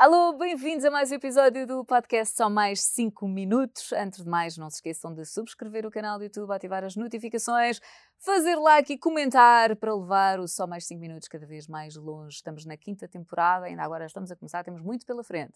[0.00, 3.92] Alô, bem-vindos a mais um episódio do podcast Só Mais 5 Minutos.
[3.92, 7.82] Antes de mais, não se esqueçam de subscrever o canal do YouTube, ativar as notificações,
[8.16, 12.36] fazer like e comentar para levar o Só Mais 5 Minutos cada vez mais longe.
[12.36, 15.52] Estamos na quinta temporada, ainda agora estamos a começar, temos muito pela frente.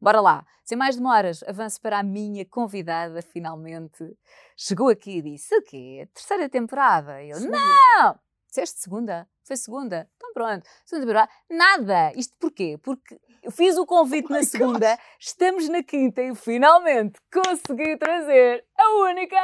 [0.00, 4.16] Bora lá, sem mais demoras, avanço para a minha convidada, finalmente.
[4.56, 6.08] Chegou aqui e disse: O quê?
[6.14, 7.22] Terceira temporada?
[7.22, 8.18] E eu, não!
[8.52, 9.26] Disseste segunda?
[9.44, 10.06] Foi segunda?
[10.16, 11.32] Então pronto, segunda temporada.
[11.48, 12.12] Nada!
[12.14, 12.78] Isto porquê?
[12.82, 18.62] Porque eu fiz o convite oh na segunda, estamos na quinta e finalmente consegui trazer
[18.76, 19.38] a única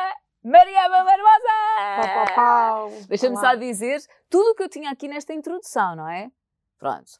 [0.44, 3.06] Mariana Barbosa!
[3.08, 6.30] Deixa-me só dizer tudo o que eu tinha aqui nesta introdução, não é?
[6.78, 7.12] Pronto.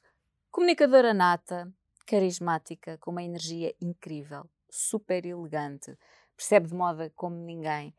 [0.50, 1.72] Comunicadora nata,
[2.06, 5.96] carismática, com uma energia incrível, super elegante,
[6.36, 7.94] percebe de moda como ninguém.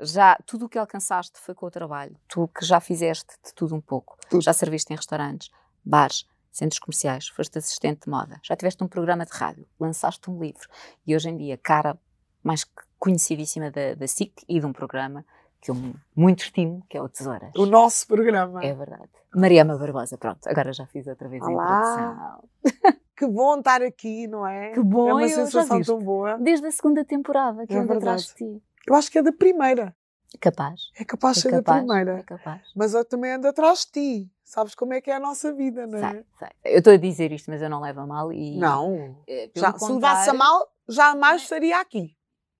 [0.00, 2.16] Já tudo o que alcançaste foi com o trabalho.
[2.28, 4.16] Tu que já fizeste de tudo um pouco.
[4.28, 4.42] Tudo.
[4.42, 5.50] Já serviste em restaurantes,
[5.84, 10.40] bares, centros comerciais, foste assistente de moda, já tiveste um programa de rádio, lançaste um
[10.40, 10.68] livro
[11.04, 11.98] e hoje em dia, cara
[12.42, 12.64] mais
[12.98, 15.24] conhecidíssima da, da SIC e de um programa
[15.60, 15.76] que eu
[16.14, 17.50] muito estimo, que é o Tesouras.
[17.56, 18.62] O nosso programa.
[18.62, 19.08] É verdade.
[19.34, 21.64] Mariama Barbosa, pronto, agora já fiz outra vez Olá.
[21.64, 23.00] a introdução.
[23.16, 24.72] que bom estar aqui, não é?
[24.72, 26.36] Que bom, é uma sensação tão boa.
[26.38, 28.62] Desde a segunda temporada que é ando atrás de ti.
[28.86, 29.94] Eu acho que é da primeira.
[30.40, 30.90] Capaz.
[30.98, 32.18] É capaz de é ser capaz, da primeira.
[32.18, 32.62] É capaz.
[32.74, 34.30] Mas eu também ando atrás de ti.
[34.42, 36.10] Sabes como é que é a nossa vida, não é?
[36.10, 36.48] Sei, sei.
[36.64, 38.58] Eu estou a dizer isto, mas eu não levo a mal e.
[38.58, 39.16] Não.
[39.26, 42.16] É, já, se levasse a mal, jamais estaria aqui.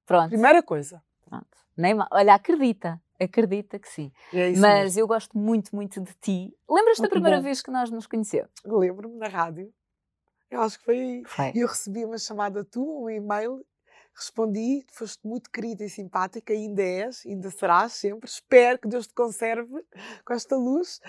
[0.06, 0.30] Pronto.
[0.30, 1.02] Primeira coisa.
[1.28, 1.46] Pronto.
[1.76, 2.08] Nem mal.
[2.10, 3.00] Olha, acredita.
[3.20, 4.12] Acredita que sim.
[4.32, 5.00] É mas mesmo.
[5.00, 6.56] eu gosto muito, muito de ti.
[6.68, 7.42] Lembras-te da primeira bom.
[7.42, 8.50] vez que nós nos conhecemos?
[8.64, 9.72] Lembro-me na rádio.
[10.50, 11.22] Eu acho que foi aí.
[11.24, 11.52] Foi.
[11.54, 13.64] Eu recebi uma chamada tua, um e-mail,
[14.14, 18.28] respondi, foste muito querida e simpática, ainda és, ainda serás sempre.
[18.28, 19.84] Espero que Deus te conserve
[20.24, 21.00] com esta luz.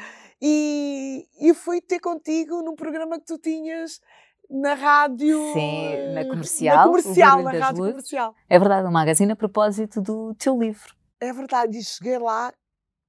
[0.41, 4.01] E, e fui ter contigo num programa que tu tinhas
[4.49, 5.53] na rádio.
[5.53, 6.77] Sim, na comercial.
[6.77, 7.93] Na comercial, na rádio luzes.
[7.93, 8.35] comercial.
[8.49, 10.95] É verdade, um magazine a propósito do teu livro.
[11.19, 12.53] É verdade, e cheguei lá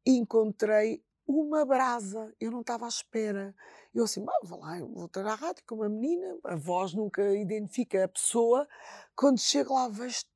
[0.06, 2.32] e encontrei uma brasa.
[2.40, 3.54] Eu não estava à espera.
[3.94, 8.04] Eu assim, vou lá, vou ter à rádio com uma menina, a voz nunca identifica
[8.04, 8.68] a pessoa.
[9.16, 10.26] Quando chego lá, vejo-te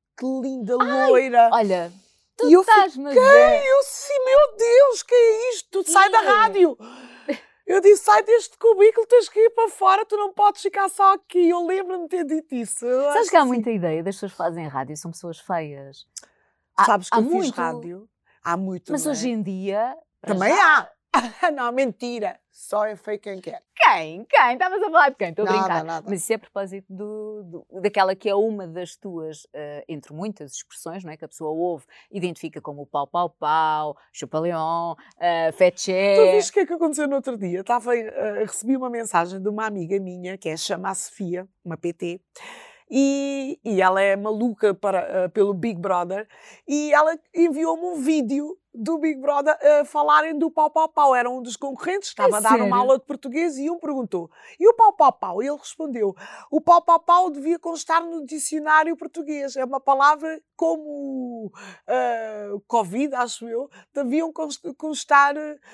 [0.41, 1.49] linda, Ai, loira.
[1.53, 1.93] Olha,
[2.35, 5.91] tu e eu estás, fiquei, eu assim, meu Deus, que é isto?
[5.91, 6.77] Sai da rádio!
[7.67, 11.13] Eu disse, sai deste cubículo, tens que ir para fora, tu não podes ficar só
[11.13, 11.47] aqui.
[11.47, 12.85] Eu lembro-me de ter dito isso.
[12.85, 16.05] Eu Sabes que há muita ideia das pessoas que fazem rádio, são pessoas feias.
[16.85, 18.09] Sabes que há eu muito, fiz rádio?
[18.43, 19.09] Há muito, Mas é?
[19.09, 19.95] hoje em dia...
[20.21, 20.79] Também já...
[20.79, 20.91] há.
[21.51, 22.39] não, mentira.
[22.49, 23.61] Só é feio quem quer.
[23.75, 24.25] Quem?
[24.25, 24.53] Quem?
[24.53, 25.29] Estavas a falar de quem?
[25.29, 25.83] Estou a brincar.
[25.83, 26.05] Nada.
[26.09, 30.13] Mas isso é a propósito do, do, daquela que é uma das tuas, uh, entre
[30.13, 31.17] muitas expressões, não é?
[31.17, 36.15] Que a pessoa ouve, identifica como pau, pau, pau, chupa-leão, uh, fetché.
[36.15, 37.61] Tu viste o que é que aconteceu no outro dia?
[37.61, 41.77] Estava, uh, recebi uma mensagem de uma amiga minha, que é chama a Sofia, uma
[41.77, 42.21] PT,
[42.89, 46.27] e, e ela é maluca para, uh, pelo Big Brother,
[46.67, 51.15] e ela enviou-me um vídeo do Big Brother uh, falarem do pau pau pau.
[51.15, 52.65] Era um dos concorrentes, estava é a dar sério?
[52.65, 55.41] uma aula de português e um perguntou: e o pau pau pau?
[55.41, 56.15] Ele respondeu:
[56.49, 59.55] o pau pau pau devia constar no dicionário português.
[59.55, 64.31] É uma palavra como uh, Covid, acho eu, deviam
[64.77, 65.33] constar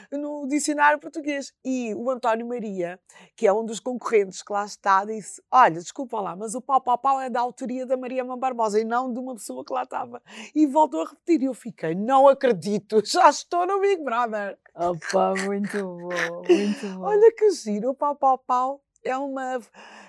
[0.10, 1.54] no dicionário português.
[1.66, 2.98] E o António Maria,
[3.36, 6.80] que é um dos concorrentes que lá está, disse: olha, desculpa lá, mas o pau
[6.80, 9.84] pau pau é da autoria da Maria Barbosa e não de uma pessoa que lá
[9.84, 10.22] estava.
[10.56, 11.42] E voltou a repetir.
[11.42, 14.58] E eu fiquei: não acredito já estou no Big Brother.
[14.74, 17.02] Opa, muito bom, muito bom.
[17.02, 19.60] Olha que giro, o pau pau pau é uma,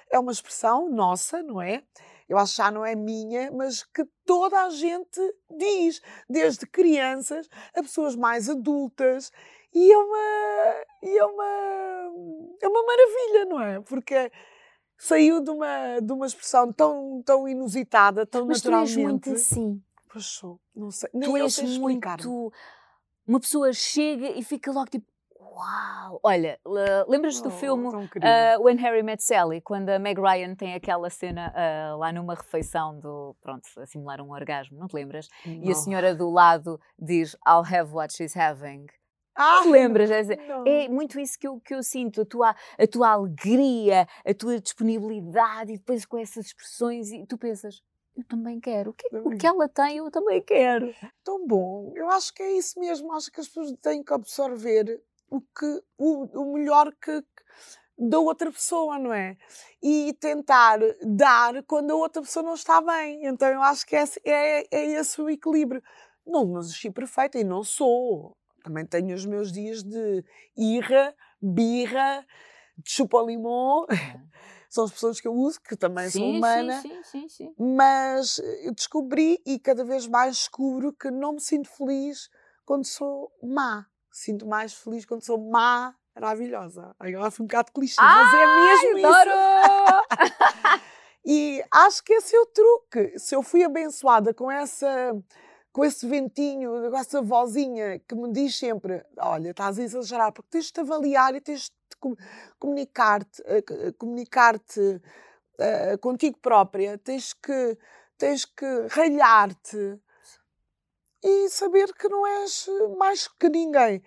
[0.09, 1.83] é uma expressão nossa, não é?
[2.29, 5.21] Eu acho que já não é minha, mas que toda a gente
[5.57, 9.33] diz, desde crianças a pessoas mais adultas.
[9.75, 13.81] E é uma, e é uma, é uma maravilha, não é?
[13.81, 14.31] Porque
[14.99, 18.95] saiu de uma, de uma expressão tão, tão inusitada, tão mas naturalmente.
[18.95, 19.83] Tu és muito assim.
[20.11, 21.09] Pois sou, não sei.
[21.15, 22.53] Nem tu és muito.
[23.27, 25.07] Uma pessoa chega e fica logo tipo.
[25.59, 26.21] Uau!
[26.23, 26.61] Olha,
[27.09, 31.11] lembras-te oh, do filme uh, When Harry Met Sally, quando a Meg Ryan tem aquela
[31.11, 35.29] cena uh, lá numa refeição do, pronto, a simular um orgasmo, não te lembras?
[35.45, 35.65] Não.
[35.65, 38.87] E a senhora do lado diz I'll have what she's having.
[39.35, 40.11] Ah, te lembras?
[40.11, 44.35] É, é, muito isso que eu, que eu sinto, a tua, a tua alegria, a
[44.35, 47.83] tua disponibilidade e depois com essas expressões e tu pensas,
[48.17, 48.91] eu também quero.
[48.91, 50.95] O que, o que ela tem, eu também quero.
[51.25, 51.93] Tão bom.
[51.97, 53.13] Eu acho que é isso mesmo.
[53.13, 57.23] Acho que as pessoas têm que absorver o, que, o, o melhor que,
[57.99, 59.37] da outra pessoa, não é?
[59.83, 63.27] E tentar dar quando a outra pessoa não está bem.
[63.27, 65.83] Então eu acho que é, é, é esse o equilíbrio.
[66.27, 68.37] Não nasci perfeita e não sou.
[68.63, 70.25] Também tenho os meus dias de
[70.57, 72.25] irra, birra,
[72.77, 73.87] de chupa-limão.
[74.69, 77.55] são as pessoas que eu uso, que também sim, sou humana, sim, sim, sim, sim.
[77.59, 82.29] mas eu descobri e cada vez mais descubro que não me sinto feliz
[82.65, 83.87] quando sou má.
[84.11, 86.95] Sinto mais feliz quando sou má, maravilhosa.
[86.99, 89.07] Agora fui um bocado clichê, mas é mesmo isso.
[89.07, 90.89] Adoro!
[91.31, 93.19] E acho que esse é o truque.
[93.19, 95.15] Se eu fui abençoada com essa
[95.71, 100.49] com esse ventinho, com essa vozinha que me diz sempre: olha, estás a exagerar, porque
[100.51, 102.17] tens de te avaliar e tens de
[102.59, 103.43] comunicar-te
[103.99, 107.77] comunicar uh, contigo própria, tens que,
[108.17, 110.01] tens que ralhar-te
[111.23, 112.67] e saber que não és
[112.97, 114.03] mais que ninguém.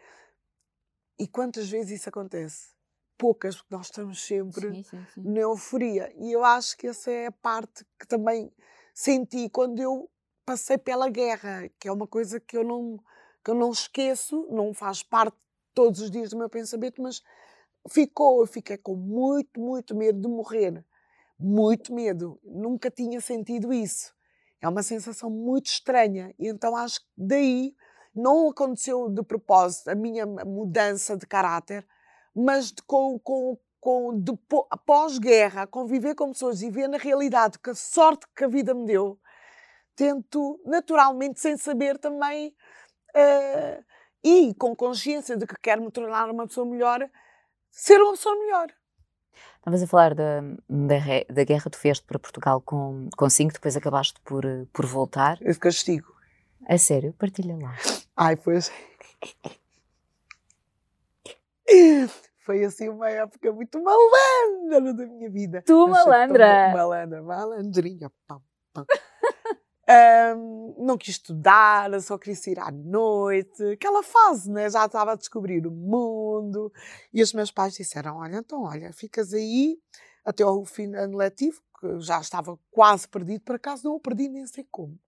[1.20, 2.72] E quantas vezes isso acontece?
[3.22, 5.22] poucas, porque nós estamos sempre Sim, sim, sim.
[5.24, 6.12] na euforia.
[6.18, 8.52] E eu acho que essa é a parte que também
[8.96, 10.10] senti quando eu
[10.44, 12.98] passei pela guerra, que é uma coisa que eu não,
[13.46, 15.38] que eu não esqueço, não faz parte
[15.72, 17.22] todos os dias do meu pensamento, mas
[17.88, 20.84] ficou, eu fiquei com muito, muito medo de morrer.
[21.40, 22.40] Muito medo.
[22.44, 24.16] Nunca tinha sentido isso.
[24.62, 26.34] É uma sensação muito estranha.
[26.38, 27.76] E então acho que daí
[28.14, 31.88] não aconteceu de propósito a minha mudança de caráter,
[32.36, 34.24] mas com, com, com
[34.86, 38.86] pós-guerra, conviver com pessoas e ver na realidade que a sorte que a vida me
[38.86, 39.20] deu,
[39.96, 42.56] tento naturalmente, sem saber também,
[43.16, 43.84] uh,
[44.24, 47.10] e com consciência de que quero me tornar uma pessoa melhor,
[47.70, 48.72] ser uma pessoa melhor.
[49.62, 50.98] Estavas a falar da, da,
[51.30, 54.44] da guerra que tu fizeste para Portugal com, com cinco, depois acabaste por,
[54.74, 55.38] por voltar.
[55.40, 56.16] Esse castigo.
[56.68, 57.14] A sério?
[57.14, 57.76] Partilha lá.
[58.18, 58.72] Ai, pois.
[62.40, 65.62] Foi assim uma época muito malandra da minha vida.
[65.62, 66.72] Tu, malandra!
[66.74, 68.12] Malandra, malandrinha.
[68.28, 68.42] Pam,
[68.74, 68.86] pam.
[69.92, 73.64] Um, não quis estudar, só queria sair à noite.
[73.74, 74.70] Aquela fase, né?
[74.70, 76.72] Já estava a descobrir o mundo.
[77.14, 79.80] E os meus pais disseram: Olha, então, olha, ficas aí
[80.24, 83.42] até ao fim do ano letivo, que já estava quase perdido.
[83.42, 85.00] Por acaso não o perdi, nem sei como.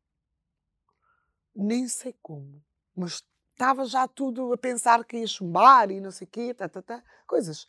[1.56, 2.64] Nem sei como.
[2.96, 6.68] Mas estava já tudo a pensar que ia chumbar e não sei o quê, tá,
[6.68, 7.68] tá, tá, coisas.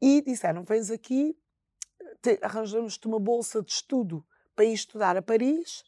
[0.00, 1.36] E disseram: vens aqui,
[2.42, 4.24] arranjamos-te uma bolsa de estudo
[4.60, 5.82] para ir estudar a Paris.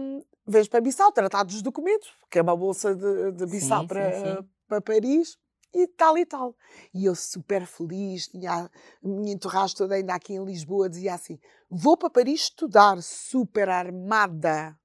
[0.00, 3.86] Um, vens para Bissau, tratar dos documentos, que é uma bolsa de, de Bissau sim,
[3.88, 4.48] para, sim, sim.
[4.68, 5.36] para Paris,
[5.74, 6.54] e tal e tal.
[6.94, 8.70] E eu super feliz, tinha a
[9.02, 14.78] minha entourage toda ainda aqui em Lisboa, dizia assim: vou para Paris estudar, super armada.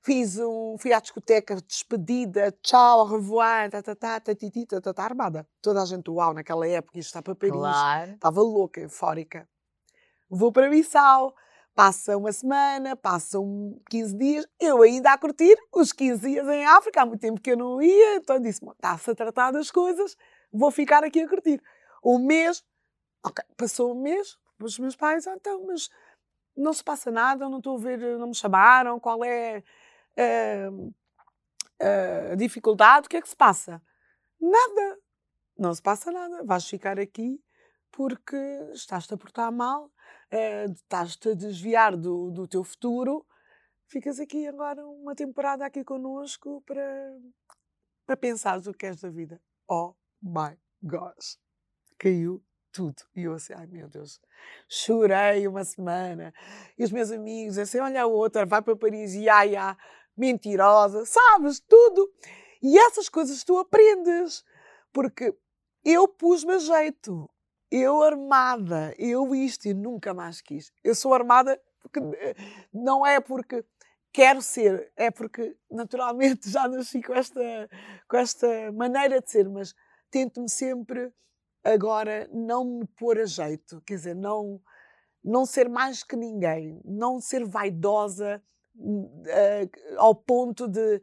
[0.00, 4.94] Fiz um, fui à discoteca, despedida, tchau, au revoir, tá, tá, tá, tá, tá, tá,
[4.94, 5.46] tá, armada.
[5.60, 7.54] Toda a gente, uau, naquela época, isto está para Paris.
[7.54, 8.12] Claro.
[8.12, 9.48] Estava louca, eufórica.
[10.34, 11.34] Vou para Bissau,
[11.74, 17.02] passa uma semana, passam 15 dias, eu ainda a curtir os 15 dias em África,
[17.02, 20.16] há muito tempo que eu não ia, então disse, está-se a tratar das coisas,
[20.50, 21.62] vou ficar aqui a curtir.
[22.02, 22.64] Um mês,
[23.22, 25.90] ok, passou um mês, os meus pais, ah, então, mas
[26.56, 29.62] não se passa nada, não estou a ver, não me chamaram, qual é
[32.30, 33.82] a dificuldade, o que é que se passa?
[34.40, 34.98] Nada.
[35.58, 36.42] Não se passa nada.
[36.42, 37.38] Vais ficar aqui
[37.90, 38.36] porque
[38.72, 39.91] estás-te a portar mal,
[40.32, 43.26] uh, estás-te a desviar do, do teu futuro.
[43.86, 47.18] Ficas aqui agora uma temporada aqui connosco para,
[48.06, 49.40] para pensares o que és da vida.
[49.68, 51.38] Oh my gosh!
[51.98, 52.42] Caiu
[52.72, 53.02] tudo.
[53.14, 54.20] E eu assim, ai meu Deus,
[54.68, 56.32] chorei uma semana.
[56.78, 59.76] E os meus amigos assim, olha a outra, vai para Paris, e ai, ai
[60.16, 62.10] mentirosa, sabes tudo.
[62.62, 64.44] E essas coisas tu aprendes,
[64.92, 65.36] porque
[65.84, 67.28] eu pus-me a jeito,
[67.72, 70.70] eu armada, eu isto e nunca mais quis.
[70.84, 72.34] Eu sou armada porque eh,
[72.72, 73.64] não é porque
[74.12, 77.40] quero ser, é porque naturalmente já nasci com esta,
[78.06, 79.74] com esta maneira de ser, mas
[80.10, 81.10] tento-me sempre
[81.64, 84.60] agora não me pôr a jeito, quer dizer, não,
[85.24, 88.42] não ser mais que ninguém, não ser vaidosa,
[88.76, 91.00] uh, ao ponto de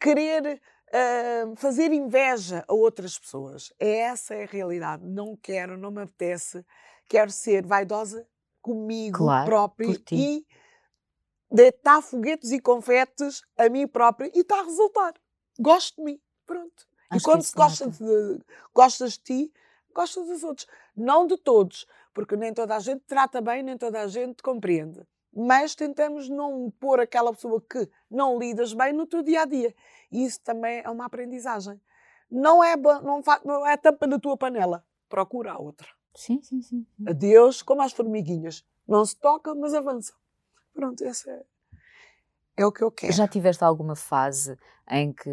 [0.00, 3.72] querer uh, fazer inveja a outras pessoas.
[3.78, 5.04] É essa é a realidade.
[5.04, 6.64] Não quero, não me apetece.
[7.08, 8.26] Quero ser vaidosa
[8.60, 10.44] comigo claro, própria e
[11.50, 15.14] deitar foguetes e confetes a mim própria e está a resultar.
[15.58, 16.20] Gosto de mim.
[16.44, 16.86] Pronto.
[17.08, 18.40] Acho e quando se gosta de,
[18.74, 19.52] gostas de ti,
[19.94, 20.66] gostas dos outros.
[20.96, 25.06] Não de todos, porque nem toda a gente trata bem, nem toda a gente compreende
[25.36, 29.74] mas tentamos não pôr aquela pessoa que não lidas bem no teu dia a dia.
[30.10, 31.78] E isso também é uma aprendizagem.
[32.30, 35.86] Não é, não, não é tampa da tua panela, procura a outra.
[36.14, 36.86] Sim, sim, sim.
[37.06, 38.64] Adeus, como as formiguinhas.
[38.88, 40.14] Não se toca, mas avança.
[40.72, 41.44] Pronto, essa é.
[42.56, 43.12] É o que eu quero.
[43.12, 44.56] Já tiveste alguma fase
[44.88, 45.30] em que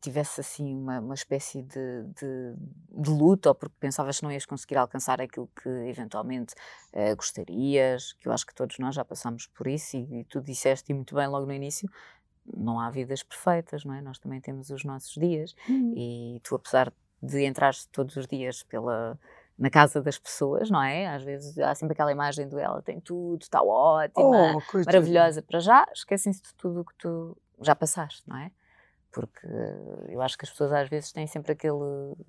[0.00, 2.54] tivesse assim uma, uma espécie de, de,
[3.02, 6.54] de luta ou porque pensavas que não ias conseguir alcançar aquilo que eventualmente
[6.92, 8.12] uh, gostarias?
[8.14, 10.94] Que eu acho que todos nós já passamos por isso e, e tu disseste e
[10.94, 11.90] muito bem logo no início.
[12.46, 14.00] Não há vidas perfeitas, não é?
[14.00, 15.94] Nós também temos os nossos dias Uhum.
[15.96, 16.92] e tu, apesar
[17.22, 19.18] de entrar todos os dias pela,
[19.58, 21.06] na casa das pessoas, não é?
[21.06, 25.60] Às vezes há sempre aquela imagem do ela tem tudo, está ótima, Oh, maravilhosa para
[25.60, 28.50] já, esquecem-se de tudo o que tu já passaste, não é?
[29.12, 29.46] Porque
[30.08, 31.78] eu acho que as pessoas às vezes têm sempre aquele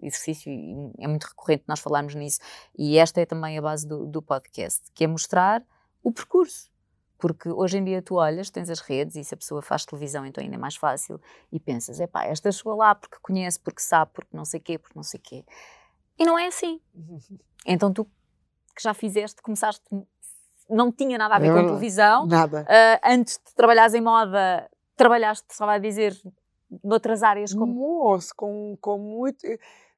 [0.03, 2.39] exercício e é muito recorrente nós falarmos nisso.
[2.77, 5.63] E esta é também a base do, do podcast, que é mostrar
[6.03, 6.70] o percurso.
[7.17, 10.25] Porque hoje em dia tu olhas, tens as redes e se a pessoa faz televisão
[10.27, 11.20] então ainda é mais fácil
[11.51, 14.96] e pensas, epá, esta chegou lá porque conhece, porque sabe, porque não sei quê, porque
[14.96, 15.44] não sei quê.
[16.17, 16.79] E não é assim.
[17.67, 18.05] Então tu
[18.75, 19.81] que já fizeste, começaste,
[20.69, 21.74] não tinha nada a ver com verdade.
[21.75, 22.63] televisão, Nada.
[22.69, 26.15] ah, antes de trabalhares em moda, trabalhaste, estava a dizer,
[26.84, 27.74] noutras áreas como.
[27.74, 29.48] Moço, com, com, muito,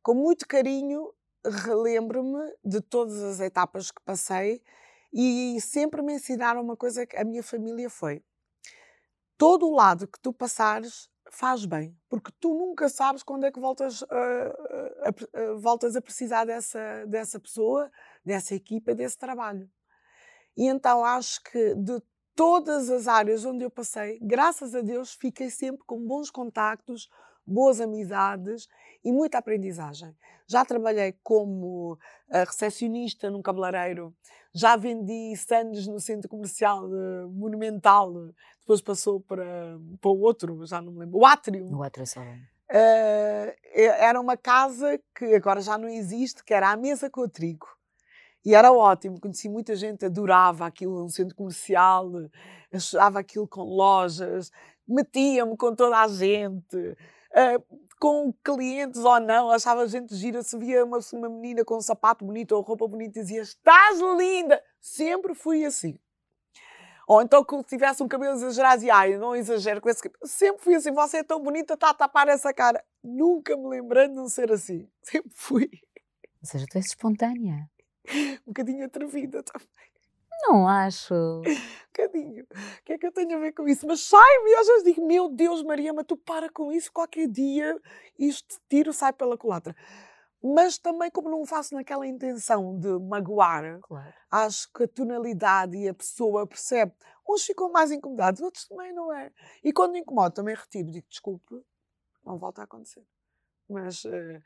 [0.01, 1.11] com muito carinho,
[1.45, 4.61] relembro-me de todas as etapas que passei
[5.13, 8.21] e sempre me ensinaram uma coisa que a minha família foi.
[9.37, 13.59] Todo o lado que tu passares faz bem, porque tu nunca sabes quando é que
[13.59, 14.53] voltas, ah,
[15.03, 17.91] a, a- voltas a precisar dessa, dessa pessoa,
[18.25, 19.69] dessa equipa, desse trabalho.
[20.55, 22.01] E então acho que de
[22.35, 27.09] todas as áreas onde eu passei, graças a Deus, fiquei sempre com bons contactos,
[27.47, 28.67] boas amizades
[29.03, 30.13] e muita aprendizagem.
[30.45, 31.97] Já trabalhei como
[32.29, 34.13] ah, recepcionista num cabeleireiro,
[34.53, 38.11] já vendi sandes no centro comercial eh, Monumental,
[38.59, 41.69] depois passou para, para o outro, já não me lembro, o Atrium.
[41.69, 42.35] No outro salão.
[42.69, 47.29] Eh, era uma casa que agora já não existe, que era a mesa com o
[47.29, 47.67] trigo.
[48.43, 52.09] E era ótimo, conheci muita gente, adorava aquilo, um centro comercial,
[52.71, 54.51] achava aquilo com lojas,
[54.87, 56.97] metia-me com toda a gente,
[57.37, 57.57] eh,
[57.99, 62.25] com clientes ou não, achava gente gira, se via uma, uma menina com um sapato
[62.25, 64.61] bonito ou roupa bonita, dizia, estás linda!
[64.81, 65.99] Sempre fui assim.
[67.07, 70.19] Ou então que tivesse um cabelo exagerado e ai, não exagero com esse cabelo.
[70.25, 72.83] Sempre fui assim, você é tão bonita, está a tapar essa cara.
[73.01, 74.89] Nunca me lembrei de não ser assim.
[75.01, 75.69] Sempre fui
[76.41, 77.69] Ou seja, tu és espontânea.
[78.45, 79.67] um bocadinho atrevida também.
[80.43, 81.13] Não acho.
[81.97, 82.43] Bocadinho.
[82.43, 83.87] O que é que eu tenho a ver com isso?
[83.87, 87.79] Mas sai-me, às vezes digo, meu Deus, Maria, mas tu para com isso, qualquer dia
[88.19, 89.75] isto tiro, sai pela culatra.
[90.43, 94.13] Mas também, como não faço naquela intenção de magoar, Claro.
[94.29, 96.93] acho que a tonalidade e a pessoa percebe.
[97.27, 99.31] Uns ficam mais incomodados, outros também não é.
[99.63, 101.55] E quando incomodo, também retiro, digo desculpe,
[102.23, 103.03] não volta a acontecer.
[103.67, 104.41] Mas eh,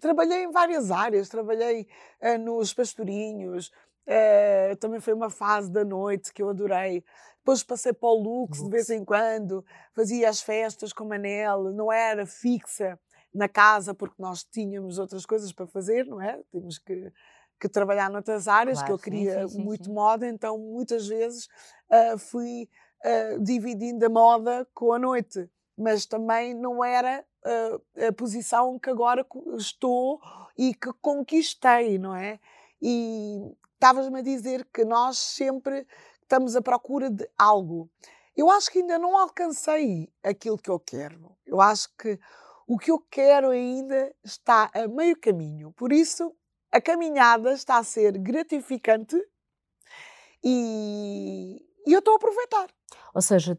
[0.00, 1.86] trabalhei em várias áreas, trabalhei
[2.20, 3.70] eh, nos pastorinhos,
[4.06, 7.04] eh, também foi uma fase da noite que eu adorei.
[7.38, 11.92] Depois passei para o Lux de vez em quando, fazia as festas com Manel, não
[11.92, 12.98] era fixa
[13.32, 16.40] na casa porque nós tínhamos outras coisas para fazer, não é?
[16.50, 17.12] Tínhamos que,
[17.60, 19.92] que trabalhar noutras áreas, que Claro, eu sim, queria sim, sim, muito sim.
[19.92, 21.48] moda, então muitas vezes
[21.90, 22.68] ah, fui
[23.04, 28.90] ah, dividindo a moda com a noite, mas também não era ah, a posição que
[28.90, 29.24] agora
[29.56, 30.20] estou
[30.58, 32.40] e que conquistei, não é?
[32.80, 33.38] E
[33.76, 35.86] estavas-me a dizer que nós sempre
[36.22, 37.88] estamos à procura de algo.
[38.36, 41.36] Eu acho que ainda não alcancei aquilo que eu quero.
[41.46, 42.18] Eu acho que
[42.66, 45.72] o que eu quero ainda está a meio caminho.
[45.72, 46.34] Por isso,
[46.72, 49.16] a caminhada está a ser gratificante
[50.42, 52.68] e, e eu estou a aproveitar.
[53.14, 53.58] Ou seja,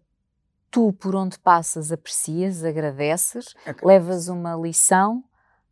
[0.70, 5.24] tu por onde passas aprecias, agradeces, levas uma lição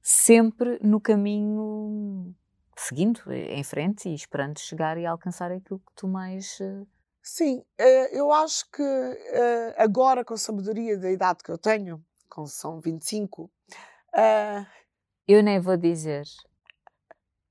[0.02, 2.34] sempre no caminho
[2.76, 6.60] seguindo em frente e esperando chegar e alcançar aquilo que tu mais.
[6.62, 6.84] eh,
[7.22, 12.04] Sim, eh, eu acho que eh, agora, com a sabedoria da idade que eu tenho,
[12.30, 13.50] com são 25,
[14.16, 14.66] eh,
[15.28, 16.24] Eu nem vou dizer.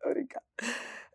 [0.01, 0.43] tô a brincar.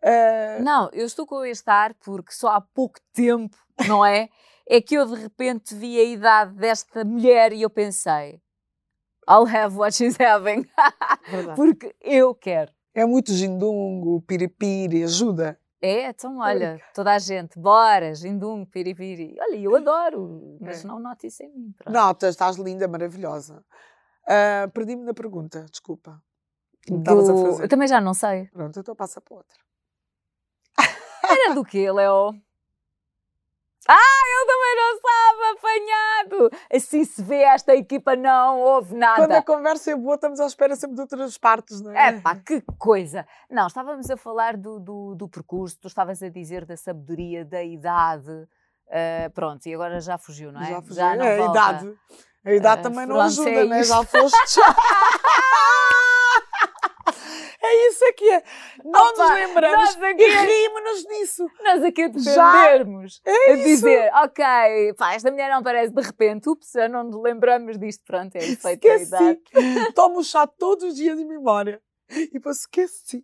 [0.02, 3.56] Eh, Não, eu estou com este ar porque só há pouco tempo,
[3.88, 4.30] não é?
[4.68, 8.42] É que eu de repente vi a idade desta mulher e eu pensei.
[9.28, 10.66] I'll have what she's having.
[11.56, 12.72] porque eu quero.
[12.94, 15.60] É muito gindungo, piripiri, ajuda.
[15.82, 19.36] É, então olha, toda a gente, bora, jindum, piripiri.
[19.40, 20.88] Olha, eu adoro, mas É.
[20.88, 21.74] não note isso em mim.
[21.78, 21.94] pronto.
[21.96, 23.64] Notas, estás linda, maravilhosa.
[24.28, 26.22] Ah, Perdi-me na pergunta, desculpa.
[26.90, 27.64] Me estavas a Do- fazer.
[27.64, 28.48] Eu também já não sei.
[28.48, 29.58] Pronto, então passa para outra.
[31.24, 32.34] Era do quê, Leo?
[33.88, 36.52] Ah, eu também não estava apanhado!
[36.74, 39.42] Assim se vê, esta equipa não houve Quando a nada.
[39.42, 42.10] conversa é boa, estamos à espera sempre de outras partes, não é?
[42.10, 43.26] É pá, que coisa!
[43.50, 47.64] Não, estávamos a falar do, do, do percurso, tu estavas a dizer da sabedoria, da
[47.64, 48.30] idade.
[48.32, 50.70] Uh, pronto, e agora já fugiu, não é?
[50.70, 50.96] Já fugiu.
[50.96, 51.98] Já não é, a idade.
[52.46, 53.84] A idade uh, também não ajuda, é né?
[53.84, 54.60] Já foste.
[57.70, 58.44] é isso aqui é.
[58.84, 61.48] Não Opa, nos lembramos aqui, e rimos-nos disso.
[61.64, 63.22] Nós aqui a defendermos.
[63.26, 67.22] É a dizer, ok, pá, esta mulher não aparece de repente, ups, já não nos
[67.22, 68.04] lembramos disto.
[68.06, 69.40] Pronto, é efeito da idade.
[69.96, 71.82] Tomo chá todos os dias de memória.
[72.10, 73.24] E depois esqueci.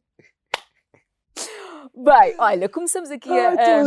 [1.98, 3.80] Bem, olha, começamos aqui a, a,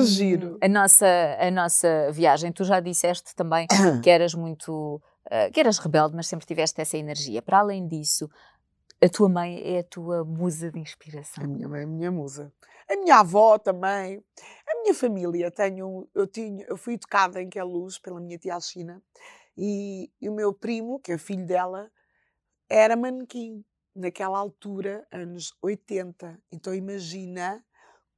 [0.62, 1.06] a, nossa,
[1.38, 2.50] a nossa viagem.
[2.50, 3.66] Tu já disseste também
[4.02, 5.00] que eras muito.
[5.26, 7.42] Uh, que eras rebelde, mas sempre tiveste essa energia.
[7.42, 8.30] Para além disso,
[9.00, 11.44] a tua mãe é a tua musa de inspiração.
[11.44, 12.52] A minha mãe é a minha musa.
[12.90, 14.24] A minha avó também.
[14.66, 15.50] A minha família.
[15.50, 19.02] Tenho, eu, tinha, eu fui educada em Queluz pela minha tia Alcina
[19.56, 21.90] e, e o meu primo, que é filho dela,
[22.68, 23.64] era manequim
[23.94, 26.40] naquela altura, anos 80.
[26.52, 27.64] Então imagina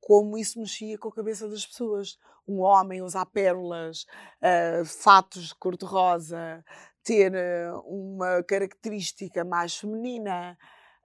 [0.01, 2.19] como isso mexia com a cabeça das pessoas.
[2.49, 4.05] Um homem usar pérolas,
[4.43, 6.65] uh, fatos de cor-de-rosa,
[7.03, 10.57] ter uh, uma característica mais feminina,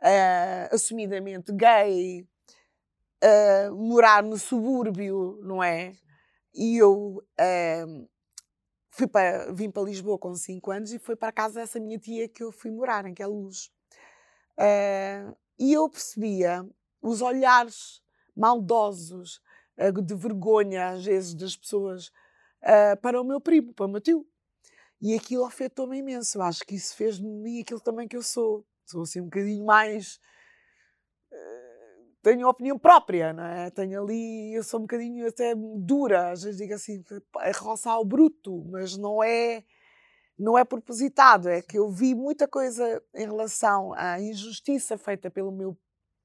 [0.02, 2.28] uh, assumidamente gay,
[3.76, 5.94] morar no subúrbio, não é?
[6.54, 7.24] E eu
[8.92, 11.98] fui para, vim para Lisboa com 5 anos e foi para a casa dessa minha
[11.98, 13.72] tia que eu fui morar, em que é luz.
[15.58, 16.64] e eu percebia
[17.02, 18.00] os olhares
[18.36, 19.42] maldosos,
[19.78, 22.08] uh, de vergonha, às vezes, das pessoas
[22.64, 24.28] uh, para o meu primo, para o meu tio.
[25.02, 26.38] E aquilo afetou-me imenso.
[26.38, 28.66] Eu acho que isso fez de mim aquilo também que eu sou.
[28.86, 30.20] Sou assim um bocadinho mais.
[31.32, 33.70] Uh, tenho opinião própria, não é?
[33.70, 34.54] Tenho ali.
[34.54, 37.04] Eu sou um bocadinho até dura, às vezes digo assim,
[37.42, 39.64] é roçar ao bruto, mas não é.
[40.38, 45.50] Não é propositado, é que eu vi muita coisa em relação à injustiça feita pelo
[45.50, 45.78] meu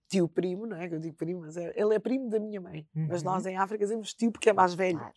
[0.09, 0.89] tio primo, não é?
[0.89, 2.85] Que eu digo primo, mas é, ele é primo da minha mãe.
[2.95, 3.07] Uhum.
[3.09, 4.99] Mas nós em África dizemos tio porque é mais velho.
[4.99, 5.15] Claro.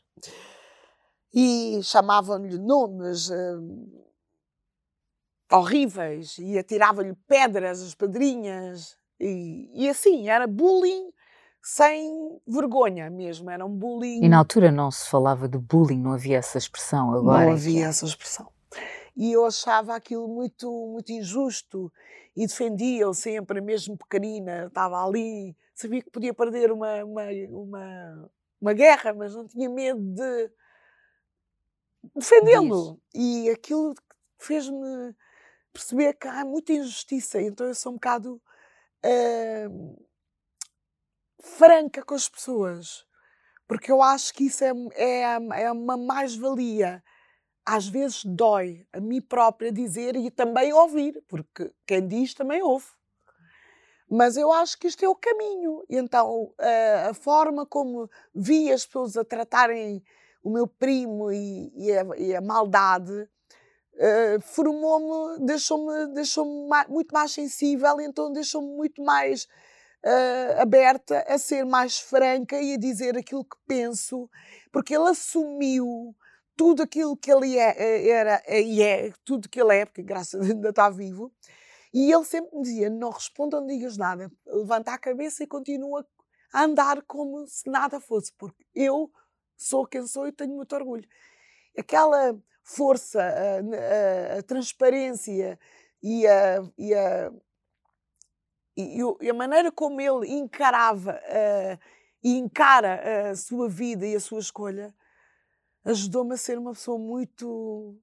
[1.33, 4.03] E chamavam-lhe nomes uh,
[5.51, 8.97] horríveis e atiravam-lhe pedras, as pedrinhas.
[9.19, 11.11] E, e assim, era bullying
[11.63, 14.21] sem vergonha mesmo, era um bullying.
[14.23, 17.45] E na altura não se falava de bullying, não havia essa expressão agora.
[17.45, 18.51] Não é havia essa expressão.
[19.15, 21.91] E eu achava aquilo muito, muito injusto
[22.35, 28.73] e defendia-o sempre, mesmo pequenina, estava ali, sabia que podia perder uma, uma, uma, uma
[28.73, 30.51] guerra, mas não tinha medo de
[32.15, 32.99] defendê-lo.
[33.13, 33.93] E aquilo
[34.37, 35.15] fez-me
[35.71, 38.41] perceber que há muita injustiça, então eu sou um bocado
[39.05, 40.07] uh,
[41.41, 43.05] franca com as pessoas,
[43.67, 47.03] porque eu acho que isso é, é, é uma mais-valia
[47.65, 52.87] às vezes dói a mim própria dizer e também ouvir, porque quem diz também ouve.
[54.09, 55.83] Mas eu acho que isto é o caminho.
[55.89, 60.03] E então a, a forma como vi as pessoas a tratarem
[60.43, 66.45] o meu primo e, e, a, e a, maldade uh, formou-me, deixou-me deixou
[66.89, 69.45] muito mais sensível, então deixou-me muito mais
[70.03, 74.29] uh, aberta a ser mais franca e a dizer aquilo que penso,
[74.71, 76.15] porque ele assumiu
[76.55, 80.35] tudo aquilo que ele é, eh, era e é, tudo que ele é, porque graças
[80.35, 81.31] a Deus ainda está vivo.
[81.93, 86.05] E ele sempre me dizia: não responda, não digas nada, levanta a cabeça e continua
[86.53, 89.11] a andar como se nada fosse, porque eu
[89.63, 91.07] sou quem sou e tenho muito orgulho.
[91.77, 95.59] Aquela força, a, a, a transparência
[96.01, 97.31] e a, e a,
[98.77, 101.19] e, a maneira como ele encarava
[102.23, 104.93] e encara a sua vida e a sua escolha
[105.85, 107.97] ajudou-me a ser uma pessoa muito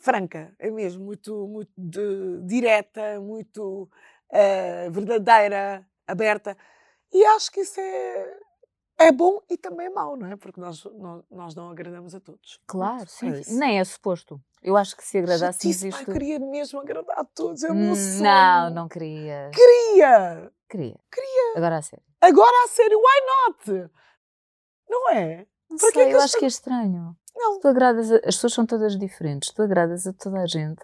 [0.00, 3.88] franca, é mesmo, muito, muito de, direta, muito
[4.32, 6.56] uh, verdadeira, aberta.
[7.12, 8.40] E acho que isso é,
[9.00, 10.36] é bom e também é mau, não é?
[10.36, 12.60] Porque nós, nós, nós não agradamos a todos.
[12.66, 13.30] Claro, sim.
[13.30, 14.40] É Nem é suposto.
[14.62, 16.00] Eu acho que se agradasse existe...
[16.06, 18.22] Eu queria mesmo agradar a todos, é o meu hum, sonho.
[18.22, 19.50] Não, não queria.
[19.54, 20.52] Queria!
[20.68, 21.00] Queria.
[21.10, 21.56] Queria.
[21.56, 22.04] Agora a sério.
[22.20, 23.90] Agora a sério, why not?
[24.88, 25.46] Não é?
[25.70, 27.16] Não Porque sei, é eu acho que é estranho.
[27.34, 27.60] Não.
[27.60, 28.16] tu agradas a...
[28.16, 30.82] As pessoas são todas diferentes, tu agradas a toda a gente.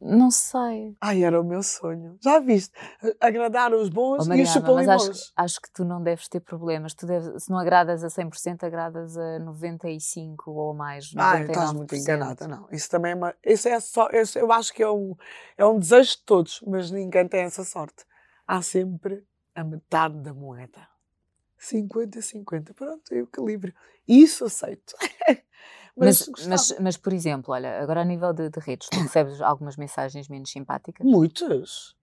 [0.00, 0.96] Não sei.
[1.00, 2.18] Ai, era o meu sonho.
[2.20, 2.72] Já viste?
[3.20, 4.86] Agradar os bons oh, Mariana, e os chupalimões.
[4.86, 6.94] Mas acho, acho, que tu não deves ter problemas.
[6.94, 11.12] Tu deves, se não agradas a 100%, agradas a 95% ou mais.
[11.12, 11.16] 99%.
[11.18, 12.46] Ah, estás muito enganada.
[12.46, 13.34] Não, isso também é uma...
[13.44, 14.08] Isso é só...
[14.10, 15.16] Isso eu acho que é um,
[15.56, 18.04] é um desejo de todos, mas ninguém tem essa sorte.
[18.46, 20.86] Há sempre a metade da moeda.
[21.58, 22.74] 50-50.
[22.74, 23.74] Pronto, é o equilíbrio.
[24.06, 24.94] Isso aceito.
[25.96, 29.40] mas, mas, mas, mas, por exemplo, olha, agora a nível de, de redes, tu recebes
[29.40, 31.06] algumas mensagens menos simpáticas?
[31.06, 31.94] Muitas.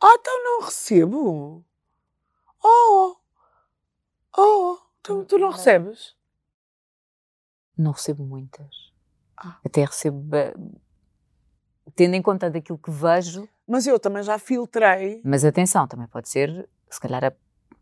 [0.00, 1.64] Ah, então não recebo.
[2.62, 3.16] Oh!
[4.36, 4.78] Oh!
[5.02, 6.14] Tu, tu não recebes?
[7.76, 8.92] Não recebo muitas.
[9.36, 9.58] Ah.
[9.64, 10.24] Até recebo.
[11.94, 15.20] Tendo em conta daquilo que vejo, Mas eu também já filtrei.
[15.24, 17.32] mas atenção, também pode ser, se calhar a-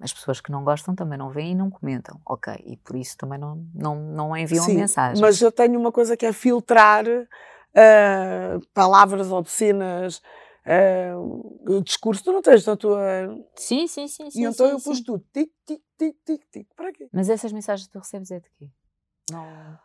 [0.02, 2.20] as pessoas que não gostam também não veem e não comentam.
[2.26, 5.20] Ok, e por isso também não, não, não enviam Sim, mensagens.
[5.20, 7.04] Mas eu tenho uma coisa que é filtrar
[7.74, 10.20] ah, palavras obscenas,
[10.66, 12.24] ah, o discurso.
[12.24, 13.00] Tu não tens na tua.
[13.54, 14.28] Sim, sim, sim.
[14.30, 15.04] sim e então sim, eu pus sim.
[15.04, 15.24] tudo.
[15.32, 16.68] Tic, tic, tic, tic, tic.
[16.76, 17.08] Para quê?
[17.12, 18.68] Mas essas mensagens que tu recebes é de quê?
[19.30, 19.78] Não.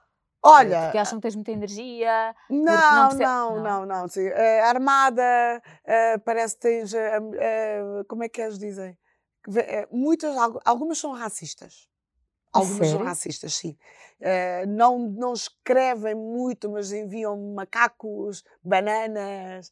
[0.43, 0.83] Olha.
[0.83, 2.35] Porque acham que tens muita energia.
[2.49, 3.85] Não, não não, percebe- não, não.
[3.85, 4.25] não, sim.
[4.25, 6.91] Eh, armada, eh, parece que tens.
[8.07, 8.97] como é que eles dizem?
[9.55, 11.87] Eh, muitas, algu- algumas são racistas.
[12.53, 13.01] Algumas são sério?
[13.01, 13.77] racistas, sim.
[14.19, 19.71] Eh, não, não escrevem muito, mas enviam macacos, bananas,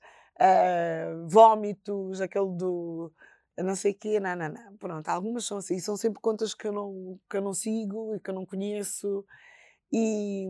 [1.28, 3.12] vómitos, aquele do.
[3.58, 4.78] Não sei o quê, não, não, não.
[4.78, 5.80] Pronto, algumas são assim.
[5.80, 9.26] São sempre contas que eu não, que eu não sigo e que eu não conheço.
[9.94, 10.48] E,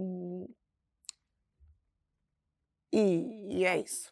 [2.91, 4.11] e, e é isso.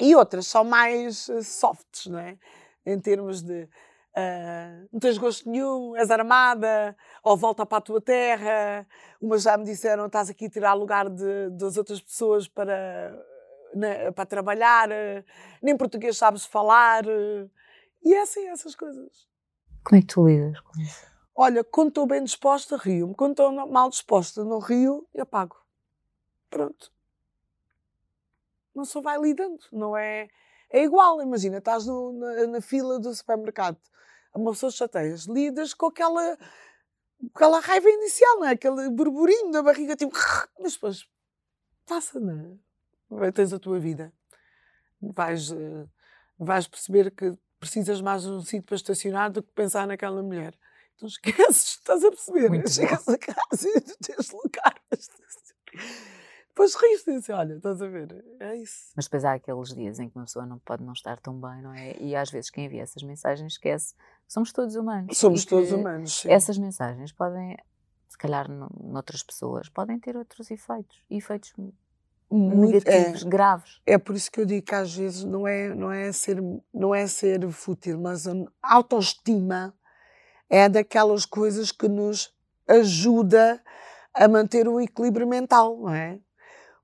[0.00, 2.38] E outras são mais softs, não é?
[2.86, 3.68] Em termos de
[4.14, 8.86] ah, não tens gosto nenhum, és armada, ou volta para a tua terra.
[9.20, 13.12] Umas já me disseram estás aqui a tirar lugar de, das outras pessoas para,
[13.74, 15.24] né, para trabalhar, eh,
[15.60, 17.04] nem português sabes falar.
[18.04, 19.26] E é assim, essas coisas.
[19.82, 21.14] Como é que tu lidas com isso?
[21.34, 23.14] Olha, quando estou bem disposta, rio-me.
[23.14, 25.56] Quando estou mal disposta, não rio e apago.
[26.48, 26.92] Pronto.
[28.72, 30.28] Não só vai lidando, não é?
[30.74, 33.78] É igual, imagina, estás no- na, na fila do supermercado,
[34.34, 36.36] uma pessoa chateias, lidas com aquela,
[37.32, 38.50] aquela raiva inicial, não é?
[38.50, 40.12] Aquele burburinho da barriga, tipo,
[40.58, 41.06] mas depois
[41.86, 42.58] passa, não
[43.22, 43.30] é?
[43.30, 44.12] Tens a tua vida.
[45.00, 45.86] Vais, eh,
[46.36, 50.58] vais perceber que precisas mais de um sítio para estacionar do que pensar naquela mulher.
[50.96, 52.48] Então esqueces, estás a perceber?
[52.48, 52.68] Muito bom.
[52.68, 54.74] Chegas a casa e tens lugar.
[54.88, 56.23] para estacionar.
[56.54, 58.24] Depois riste e dizes, olha, estás a ver?
[58.38, 58.92] É isso.
[58.94, 61.60] Mas depois há aqueles dias em que uma pessoa não pode não estar tão bem,
[61.60, 61.96] não é?
[61.98, 65.18] E às vezes quem envia essas mensagens esquece que somos todos humanos.
[65.18, 66.20] Somos todos humanos.
[66.20, 66.30] sim.
[66.30, 67.56] Essas mensagens podem,
[68.08, 71.02] se calhar no- noutras pessoas, podem ter outros efeitos.
[71.10, 71.52] Efeitos
[72.30, 73.80] Muito- é, negativos, graves.
[73.84, 76.40] é por isso que eu digo que às vezes não é, não é, ser,
[76.72, 79.74] não é ser fútil, mas a autoestima
[80.48, 82.32] é daquelas coisas que nos
[82.68, 83.60] ajuda
[84.14, 86.20] a manter o equilíbrio mental, não é?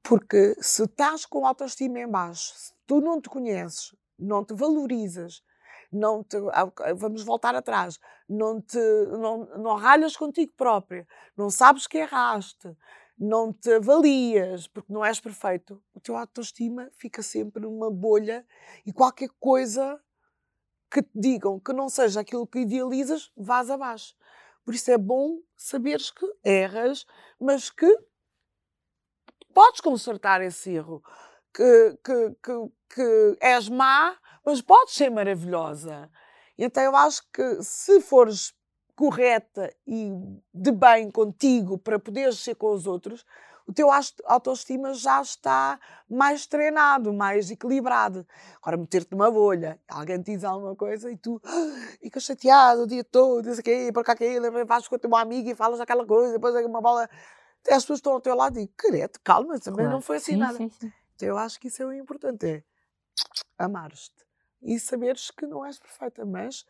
[0.02, 5.42] Porque se estás com autoestima em baixo, se tu não te conheces, não te valorizas,
[5.92, 6.36] não te,
[6.96, 12.76] vamos voltar atrás, não te não, não ralhas contigo própria, não sabes que erraste,
[13.18, 18.46] não te avalias, porque não és perfeito, o teu autoestima fica sempre numa bolha
[18.86, 20.00] e qualquer coisa
[20.90, 24.16] que te digam que não seja aquilo que idealizas, vás abaixo.
[24.64, 27.06] Por isso é bom saberes que erras,
[27.38, 27.86] mas que
[29.54, 31.02] podes consertar esse erro.
[31.52, 36.08] Que, que, que, que és má, mas podes ser maravilhosa.
[36.56, 38.54] Então eu acho que se fores
[38.94, 40.12] correta e
[40.52, 43.24] de bem contigo para poderes ser com os outros,
[43.66, 43.88] o teu
[44.26, 48.26] autoestima já está mais treinado, mais equilibrado.
[48.60, 52.86] Agora, meter-te numa bolha, alguém te diz alguma coisa e tu "Ah, ficas chateado o
[52.86, 56.04] dia todo, diz aqui, para cá aquilo, vais com o teu amigo e falas aquela
[56.04, 57.08] coisa, depois é uma bola.
[57.68, 59.92] As pessoas estão ao teu lado e querete, calma, também Claro.
[59.92, 60.57] não foi assim sim, nada.
[60.57, 60.92] Sim, sim.
[61.14, 62.64] Então, eu acho que isso é o importante, é
[63.59, 64.11] amar-te
[64.62, 66.64] e saberes que não és perfeita, mas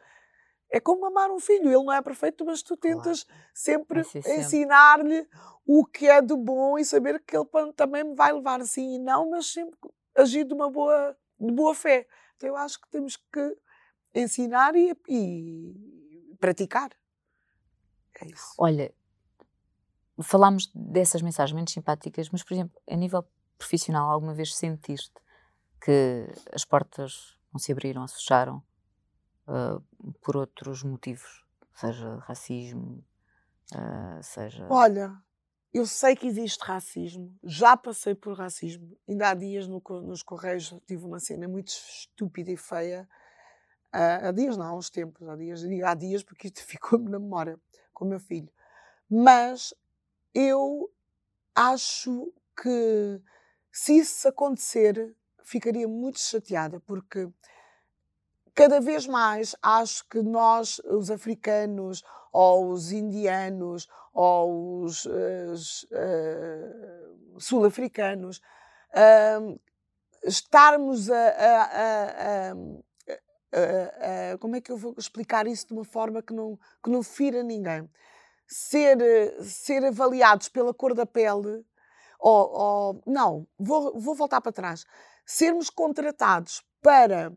[0.71, 2.99] é como amar um filho, ele não é perfeito, mas tu Claro.
[2.99, 4.01] tentas ser sempre.
[4.39, 5.29] ensinar-lhe
[5.67, 8.99] o que é de bom e saber que ele também me vai levar assim e
[8.99, 9.79] não, mas sempre
[10.15, 12.07] agir de uma boa, de boa fé.
[12.37, 13.57] Então eu acho que temos que
[14.15, 16.91] ensinar e, e praticar.
[18.21, 18.55] É isso.
[18.59, 18.95] Olha,
[20.23, 23.25] falámos dessas mensagens menos simpáticas, mas, por exemplo, a nível
[23.59, 25.15] profissional, alguma vez sentiste
[25.81, 28.63] que as portas não se abriram, se fecharam
[29.47, 29.81] ah,
[30.23, 31.45] por outros motivos?
[31.75, 33.05] Seja racismo,
[33.75, 34.67] ah, seja.
[34.71, 35.17] Olha,
[35.73, 38.97] eu sei que existe racismo, já passei por racismo.
[39.09, 43.09] Ainda há dias no nos Correios tive uma cena muito estúpida e feia.
[43.93, 47.19] Ah, há dias não, há uns tempos, há dias, há dias porque isto ficou-me na
[47.19, 47.59] memória
[47.93, 48.51] com o meu filho.
[49.09, 49.75] Mas
[50.35, 50.91] eu
[51.55, 53.21] acho que
[53.73, 55.15] se isso acontecer,
[55.45, 57.29] ficaria muito chateada, porque
[58.55, 65.55] cada vez mais acho que nós, os africanos, ou os indianos, ou os eh,
[67.39, 68.41] sul-africanos,
[68.95, 69.57] ahm,
[70.25, 72.53] estarmos a- a-
[73.53, 76.91] a- a- como é que eu vou explicar isso de uma forma que não, que
[76.91, 77.89] não fira ninguém?
[78.51, 78.99] Ser,
[79.43, 81.65] ser avaliados pela cor da pele,
[82.19, 84.85] ou, ou não, vou, vou voltar para trás,
[85.25, 87.33] sermos contratados para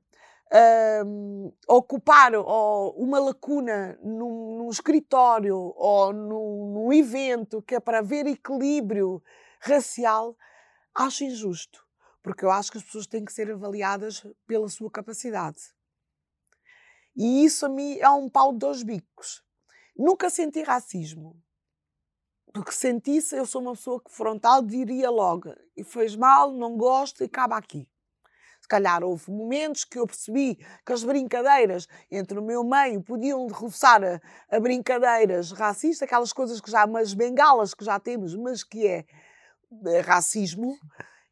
[1.05, 7.99] um, ocupar ou, uma lacuna num, num escritório ou num, num, evento que é para
[7.99, 9.21] haver equilíbrio
[9.59, 10.35] racial,
[10.93, 11.83] acho injusto.
[12.21, 15.59] Porque eu acho que as pessoas têm que ser avaliadas pela sua capacidade.
[17.15, 19.42] E isso a mim é um pau de dois bicos.
[19.95, 21.41] Nunca senti racismo.
[22.53, 27.23] Porque sentisse, eu sou uma pessoa que frontal diria logo: e fez mal, não gosto
[27.23, 27.87] e acaba aqui.
[28.61, 33.45] Se calhar houve momentos que eu percebi que as brincadeiras entre o meu meio podiam
[33.47, 38.63] roçar a, a brincadeiras racistas, aquelas coisas que já, umas bengalas que já temos, mas
[38.63, 39.05] que é,
[39.87, 40.77] é racismo,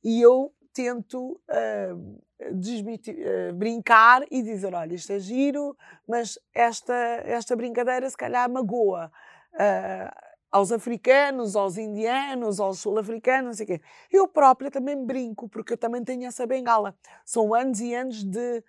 [0.04, 5.76] e eu tento uh, uh, brincar e dizer: olha, isto é giro,
[6.08, 6.94] mas esta,
[7.26, 9.12] esta brincadeira se calhar magoa.
[9.54, 13.82] Uh, aos africanos, aos indianos, aos sul-africanos, não sei o quê.
[14.12, 16.94] Eu própria também brinco, porque eu também tenho essa bengala.
[17.24, 18.64] São anos e anos de,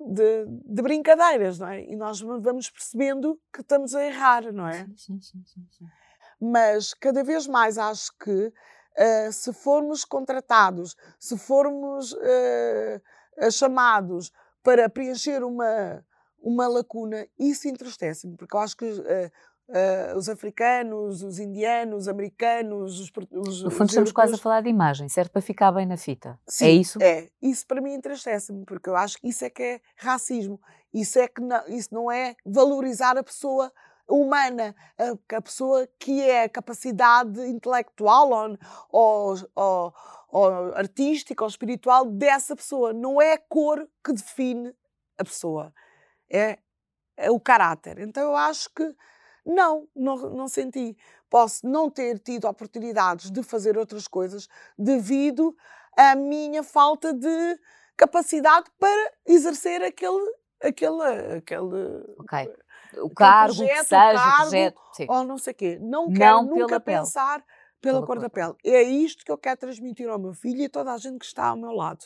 [0.00, 1.84] de, de brincadeiras, não é?
[1.84, 4.86] E nós vamos percebendo que estamos a errar, não é?
[4.96, 5.66] Sim, sim, sim.
[5.70, 5.86] sim.
[6.40, 8.52] Mas cada vez mais acho que
[8.98, 14.32] uh, se formos contratados, se formos uh, chamados
[14.62, 16.04] para preencher uma,
[16.40, 19.30] uma lacuna, isso entristece-me, porque eu acho que uh,
[20.16, 24.68] os africanos, os indianos, os americanos, os, os No fundo, estamos quase a falar de
[24.68, 25.32] imagem, certo?
[25.32, 26.38] Para ficar bem na fita.
[26.46, 27.02] É Sim, é isso?
[27.02, 27.28] É.
[27.42, 30.60] Isso para mim entristece-me, porque eu acho que isso é que é racismo.
[30.94, 33.72] Isso, é que não, isso não é valorizar a pessoa
[34.08, 38.58] humana, a, a pessoa que é a capacidade intelectual ou,
[38.90, 39.94] ou, ou,
[40.30, 42.92] ou artística ou espiritual dessa pessoa.
[42.92, 44.74] Não é a cor que define
[45.18, 45.72] a pessoa,
[46.30, 46.58] é,
[47.16, 47.98] é o caráter.
[47.98, 48.94] Então eu acho que
[49.44, 50.96] não, não, não senti.
[51.28, 55.56] Posso não ter tido oportunidades de fazer outras coisas devido
[55.96, 57.60] à minha falta de
[57.96, 60.32] capacidade para exercer aquele.
[60.62, 61.02] aquele,
[61.38, 62.54] aquele ok.
[62.94, 65.06] O cargo, projeto, que seja, o cargo, projeto, sim.
[65.08, 65.78] ou não sei o quê.
[65.80, 67.44] Não quero não nunca pensar
[67.80, 68.54] pela, pela cor, cor da pele.
[68.64, 71.26] É isto que eu quero transmitir ao meu filho e a toda a gente que
[71.26, 72.04] está ao meu lado.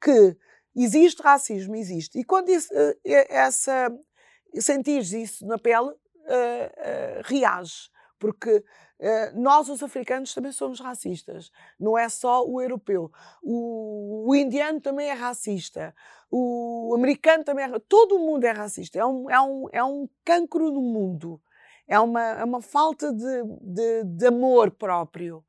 [0.00, 0.36] Que
[0.76, 2.18] existe racismo, existe.
[2.18, 3.90] E quando isso, eh, essa,
[4.58, 7.90] sentires isso na pele, uh, reage.
[8.18, 8.62] Porque Uh,
[9.34, 11.50] nós, os africanos, também somos racistas.
[11.78, 13.10] Não é só o europeu.
[13.42, 15.94] O, o, indiano também é racista.
[16.30, 18.98] O americano também é Todo o mundo é racista.
[18.98, 21.40] É um, é um, é um cancro no mundo.
[21.88, 25.44] É uma, é uma falta de, de, de amor próprio.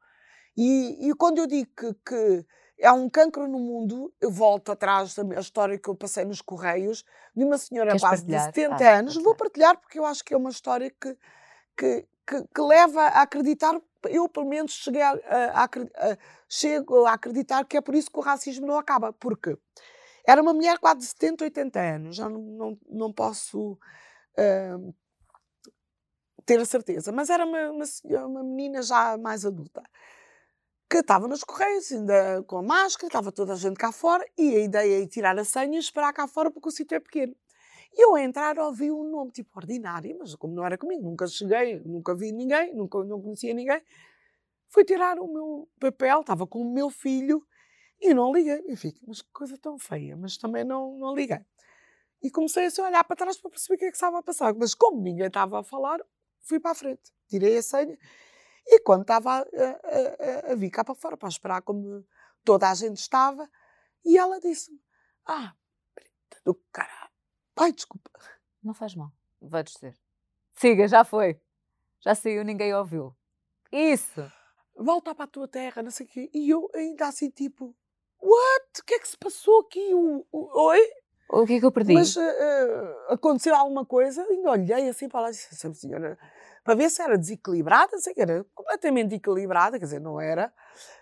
[0.56, 2.46] E, e, quando eu digo que, que
[2.82, 4.12] é um cancro no mundo.
[4.20, 8.38] Eu volto atrás da história que eu passei nos Correios, de uma senhora base de
[8.38, 9.16] 70 ah, anos.
[9.16, 11.16] Vou partilhar porque eu acho que é uma história que,
[11.78, 13.80] que, que, que leva a acreditar.
[14.06, 15.70] Eu, pelo menos, cheguei a, a, a,
[16.48, 19.12] chego a acreditar que é por isso que o racismo não acaba.
[19.12, 19.58] Porque
[20.26, 24.96] era uma mulher quase de 70, 80 anos, já não, não, não posso uh,
[26.46, 27.86] ter a certeza, mas era uma, uma,
[28.28, 29.84] uma menina já mais adulta
[30.90, 34.58] que estava nos correios, ainda com a máscara, estava toda a gente cá fora, e
[34.58, 37.34] a ideia é tirar a senha e esperar cá fora porque o sítio é pequeno.
[37.94, 41.28] E eu a entrar ouvi um nome tipo ordinário, mas como não era comigo, nunca
[41.28, 43.82] cheguei, nunca vi ninguém, nunca não conhecia ninguém,
[44.70, 47.46] fui tirar o meu papel, estava com o meu filho
[48.00, 48.64] e não liguei.
[48.68, 51.40] E fico, mas que coisa tão feia, mas também não, não liguei.
[52.24, 54.24] E comecei assim, a olhar para trás para perceber o que é que estava a
[54.24, 54.54] passar.
[54.54, 56.00] Mas como ninguém estava a falar,
[56.42, 57.98] fui para a frente, tirei a senha
[58.68, 62.06] e quando estava a, a, a, vir cá para fora para esperar como
[62.44, 63.50] toda a gente estava,
[64.06, 64.80] e ela disse-me:
[65.26, 65.54] Ah,
[65.94, 67.01] preta do caralho.
[67.62, 68.10] Pai, desculpa.
[68.64, 69.96] Não faz mal, vai dizer.
[70.52, 71.40] Siga, já foi.
[72.00, 73.16] Já saiu, ninguém ouviu.
[73.72, 74.32] Isso!
[74.76, 76.32] Volta para a tua terra, não sei o quê.
[76.34, 77.76] E eu ainda assim, tipo,
[78.20, 78.80] what?
[78.80, 79.94] O que é que se passou aqui?
[79.94, 80.80] O, o, oi?
[81.30, 81.94] O que é que eu perdi?
[81.94, 82.22] Mas uh,
[83.10, 86.18] aconteceu alguma coisa, ainda olhei assim para lá e disse, senhora,
[86.64, 90.52] para ver se era desequilibrada, sei que era completamente equilibrada, quer dizer, não era,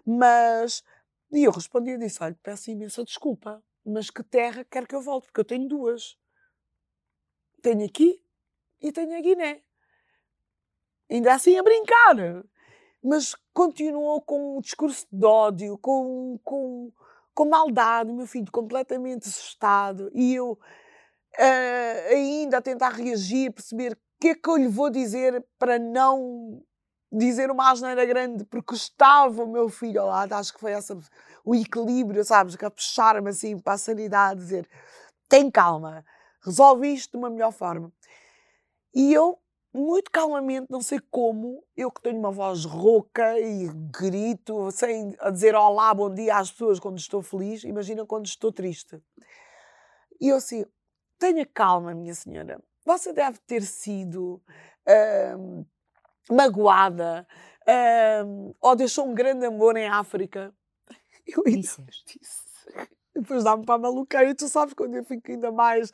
[0.05, 0.83] mas.
[1.31, 5.01] E eu respondi e disse: olha, peço imensa desculpa, mas que terra quer que eu
[5.01, 5.27] volte?
[5.27, 6.18] Porque eu tenho duas.
[7.61, 8.21] Tenho aqui
[8.81, 9.61] e tenho a Guiné.
[11.09, 12.15] Ainda assim a brincar.
[13.03, 16.91] Mas continuou com um discurso de ódio, com, com,
[17.33, 20.11] com maldade, o meu filho completamente assustado.
[20.13, 25.45] E eu uh, ainda a tentar reagir, perceber que é que eu lhe vou dizer
[25.57, 26.61] para não
[27.11, 28.43] dizer uma asneira grande?
[28.43, 30.97] Porque estava o meu filho ao lado, acho que foi essa,
[31.45, 32.55] o equilíbrio, sabes?
[32.55, 34.67] Que a puxar-me assim para a sanidade, dizer
[35.29, 36.03] tem calma,
[36.41, 37.91] resolve isto de uma melhor forma.
[38.93, 39.39] E eu
[39.73, 45.29] muito calmamente, não sei como, eu que tenho uma voz rouca e grito, sem a
[45.29, 48.99] dizer olá, bom dia às pessoas quando estou feliz, imagina quando estou triste.
[50.19, 50.65] E eu assim,
[51.19, 52.61] tenha calma, minha senhora.
[52.85, 54.41] Você deve ter sido
[55.37, 55.65] hum,
[56.31, 57.27] magoada
[58.25, 60.53] hum, ou deixou um grande amor em África.
[61.27, 62.49] Eu ainda disse.
[63.21, 65.91] Depois dá-me para a malucar e tu sabes quando eu fico ainda mais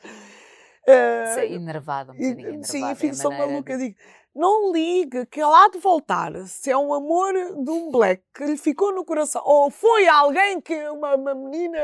[0.88, 2.64] Uh, enervada, um bocadinho enervada.
[2.64, 3.76] Sim, eu fico só maluca.
[3.76, 3.88] De...
[3.88, 3.98] Digo,
[4.32, 6.32] não ligue, que ele há de voltar.
[6.46, 10.60] Se é um amor de um black que lhe ficou no coração, ou foi alguém
[10.60, 11.78] que, uma, uma menina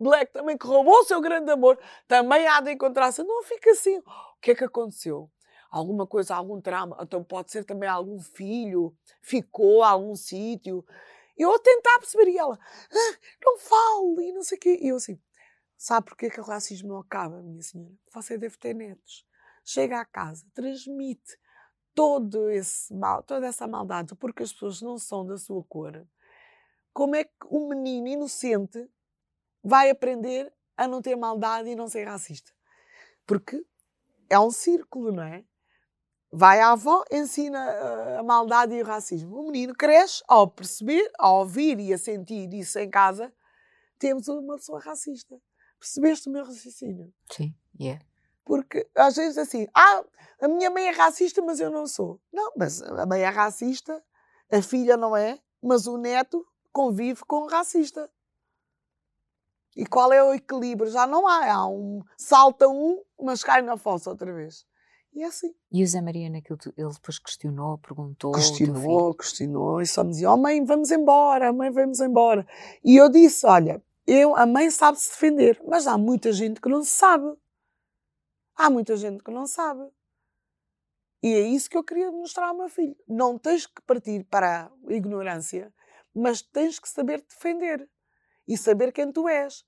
[0.00, 3.22] black também que roubou o seu grande amor, também há de encontrar-se.
[3.22, 3.98] Não fica assim.
[3.98, 5.30] O que é que aconteceu?
[5.70, 6.98] Alguma coisa, algum trauma?
[7.00, 10.84] Então pode ser também algum filho, ficou a algum sítio.
[11.36, 14.78] Eu a tentar perceber e ela, ah, não fale, e não sei o quê.
[14.80, 15.18] E eu assim,
[15.82, 17.92] Sabe porquê que o racismo não acaba, minha senhora?
[18.14, 19.26] Você deve ter netos.
[19.64, 21.36] Chega à casa, transmite
[21.92, 26.06] todo esse mal, toda essa maldade, porque as pessoas não são da sua cor.
[26.92, 28.88] Como é que um menino inocente
[29.60, 32.52] vai aprender a não ter maldade e não ser racista?
[33.26, 33.60] Porque
[34.30, 35.44] é um círculo, não é?
[36.34, 39.38] Vai à avó, ensina eh, a maldade e o racismo.
[39.38, 43.30] O menino cresce ao perceber, ao ouvir e a sentir isso em casa,
[43.98, 45.38] temos uma pessoa racista.
[45.78, 47.12] Percebeste o meu raciocínio?
[47.30, 48.02] Sim, yeah.
[48.46, 50.02] Porque às vezes assim, ah,
[50.40, 52.18] a minha mãe é racista, mas eu não sou.
[52.32, 54.02] Não, mas a mãe é racista,
[54.50, 58.10] a filha não é, mas o neto convive com o racista.
[59.76, 60.90] E qual é o equilíbrio?
[60.90, 61.52] Já não há.
[61.52, 62.02] Há um.
[62.16, 64.66] Salta um, mas cai na fossa outra vez.
[65.12, 65.54] E é assim.
[65.70, 68.32] E o Zé Maria, naquilo, ele depois questionou, perguntou.
[68.32, 72.46] Questionou, questionou, e só me dizia: Oh, mãe, vamos embora, mãe, vamos embora.
[72.82, 76.68] E eu disse: Olha, eu, a mãe sabe se defender, mas há muita gente que
[76.68, 77.30] não sabe.
[78.56, 79.86] Há muita gente que não sabe.
[81.22, 82.96] E é isso que eu queria mostrar ao meu filho.
[83.06, 85.72] Não tens que partir para a ignorância,
[86.14, 87.88] mas tens que saber defender
[88.48, 89.64] e saber quem tu és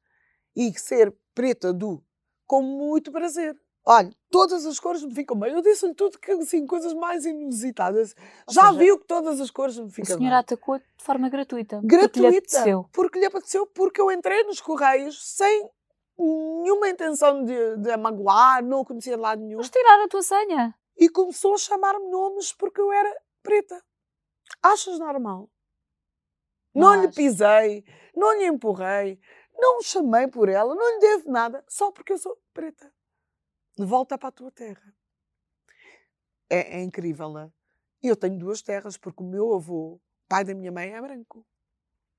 [0.56, 2.04] e ser preta do
[2.46, 3.56] com muito prazer.
[3.86, 5.52] Olha, todas as cores me ficam bem.
[5.52, 8.14] Eu disse-lhe tudo que assim, coisas mais inusitadas.
[8.46, 10.14] Ou Já seja, viu que todas as cores me ficam bem.
[10.14, 11.80] A senhora atacou de forma gratuita.
[11.84, 12.08] Gratuita.
[12.08, 12.88] Porque lhe apeteceu.
[12.92, 15.68] Porque lhe apeteceu, porque eu entrei nos Correios sem
[16.16, 19.58] nenhuma intenção de, de magoar, não conhecia de lado nenhum.
[19.58, 20.74] Mas tirar a tua senha.
[20.96, 23.82] E começou a chamar-me nomes porque eu era preta.
[24.62, 25.50] Achas normal?
[26.74, 27.84] Não, não lhe pisei,
[28.16, 29.20] não lhe empurrei,
[29.56, 32.90] não chamei por ela, não lhe devo nada, só porque eu sou preta
[33.76, 34.94] volta para a tua terra.
[36.48, 37.50] É, é incrível, é?
[38.02, 41.46] Eu tenho duas terras, porque o meu avô, pai da minha mãe, é branco.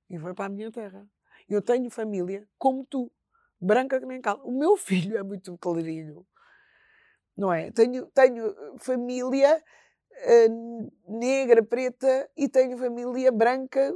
[0.09, 1.07] E foi para a minha terra.
[1.47, 3.11] Eu tenho família como tu,
[3.59, 4.41] branca que nem cal.
[4.43, 6.25] O meu filho é muito clarinho,
[7.37, 7.71] não é?
[7.71, 9.63] Tenho, tenho eh, família
[10.25, 13.93] uh, negra, preta e tenho família branca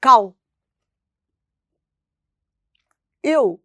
[0.00, 0.36] cal.
[3.22, 3.60] Eu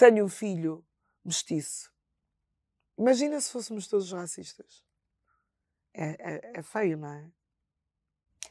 [0.00, 0.82] tenho um filho
[1.22, 1.92] mestiço.
[2.98, 4.82] Imagina se fôssemos todos racistas.
[5.92, 7.26] É, é, é feio, não é?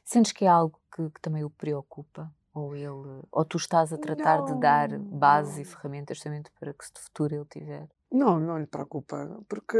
[0.05, 2.31] Sentes que é algo que, que, também o preocupa?
[2.53, 5.61] Ou ele, ou tu estás a tratar não, de dar bases não.
[5.61, 7.89] e ferramentas justamente para que se de futuro ele tiver?
[8.11, 9.77] Não, não lhe preocupa, porque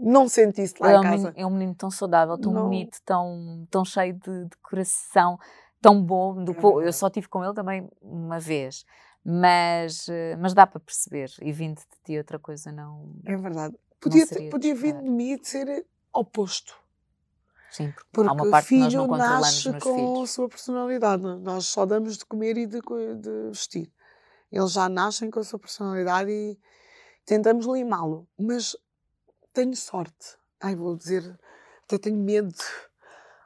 [0.00, 1.14] não senti isso lá ele em casa.
[1.14, 2.64] É um, menino, é um menino tão saudável, tão não.
[2.64, 5.38] bonito, tão, tão cheio de, de coração,
[5.80, 6.42] tão bom.
[6.42, 8.84] Do, é eu só tive com ele também uma vez
[9.24, 11.30] mas, eh, mas dá para perceber.
[11.42, 13.14] E vindo de ti outra coisa não.
[13.24, 13.76] É verdade.
[14.00, 16.74] Podia, ter, podia vir de mim de ser oposto.
[17.70, 20.22] Sim, porque, porque há uma parte filho que nós não nasce com filhos.
[20.22, 21.22] a sua personalidade.
[21.22, 23.92] Nós só damos de comer e de, de vestir.
[24.50, 26.58] Eles já nascem com a sua personalidade e
[27.24, 28.26] tentamos limá-lo.
[28.38, 28.74] Mas
[29.52, 30.36] tenho sorte.
[30.60, 31.38] Ai, vou dizer,
[31.84, 32.54] até tenho medo.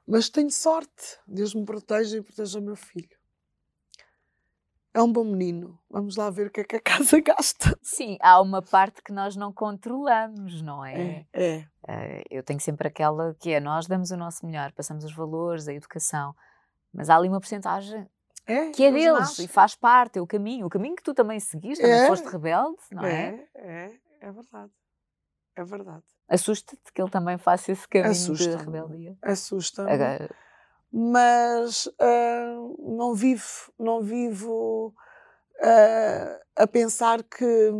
[0.06, 1.18] Mas tenho sorte.
[1.26, 3.13] Deus me proteja e proteja o meu filho
[4.94, 5.76] é um bom menino.
[5.90, 7.76] Vamos lá ver o que é que a casa gasta.
[7.82, 11.26] Sim, há uma parte que nós não controlamos, não é?
[11.32, 11.42] É.
[11.42, 11.66] é.
[11.86, 15.66] Eh, eu tenho sempre aquela que é: nós damos o nosso melhor, passamos os valores,
[15.66, 16.34] a educação,
[16.92, 18.08] mas há ali uma porcentagem
[18.46, 20.66] é, que é deles e faz parte, é o caminho.
[20.66, 22.06] O caminho que tu também seguiste, também é.
[22.06, 23.46] foste rebelde, não é?
[23.54, 24.72] É, é, é verdade.
[25.56, 26.04] É verdade.
[26.28, 29.16] Assusta-te que ele também faça esse caminho Assusta de rebeldia?
[29.22, 29.90] Assusta-me
[30.96, 34.94] mas uh, não vivo, não vivo
[35.58, 37.72] uh, a pensar que,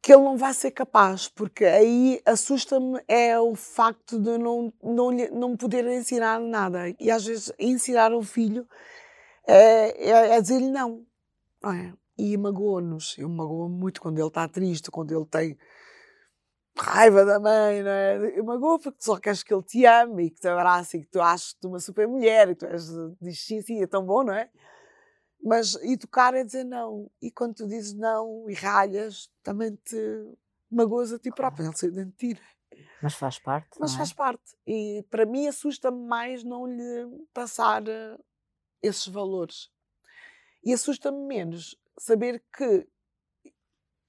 [0.00, 5.10] que ele não vai ser capaz, porque aí assusta-me é o facto de não, não,
[5.10, 6.94] não poder ensinar nada.
[7.00, 8.68] E às vezes ensinar um filho
[9.48, 11.04] é, é, é dizer-lhe não.
[11.64, 11.92] é?
[12.16, 13.16] e magoa-nos.
[13.18, 15.58] Eu magoa muito quando ele está triste, quando ele tem
[16.78, 18.38] raiva da mãe, não é?
[18.38, 21.00] Eu magoa porque tu só queres que ele te ame e que te abrace e
[21.00, 22.86] que tu aches-te uma super mulher e tu és,
[23.20, 24.50] dizes sim, sim, é tão bom, não é?
[25.42, 27.10] Mas educar é dizer não.
[27.20, 29.96] E quando tu dizes não e ralhas, também te
[30.70, 31.66] magoas a ti próprio.
[31.66, 32.40] Ele se de ti.
[33.02, 33.78] Mas faz parte.
[33.78, 33.96] Mas é?
[33.98, 34.56] faz parte.
[34.66, 38.18] E para mim assusta-me mais não lhe passar eh,
[38.82, 39.70] esses valores.
[40.64, 42.86] E assusta-me menos saber que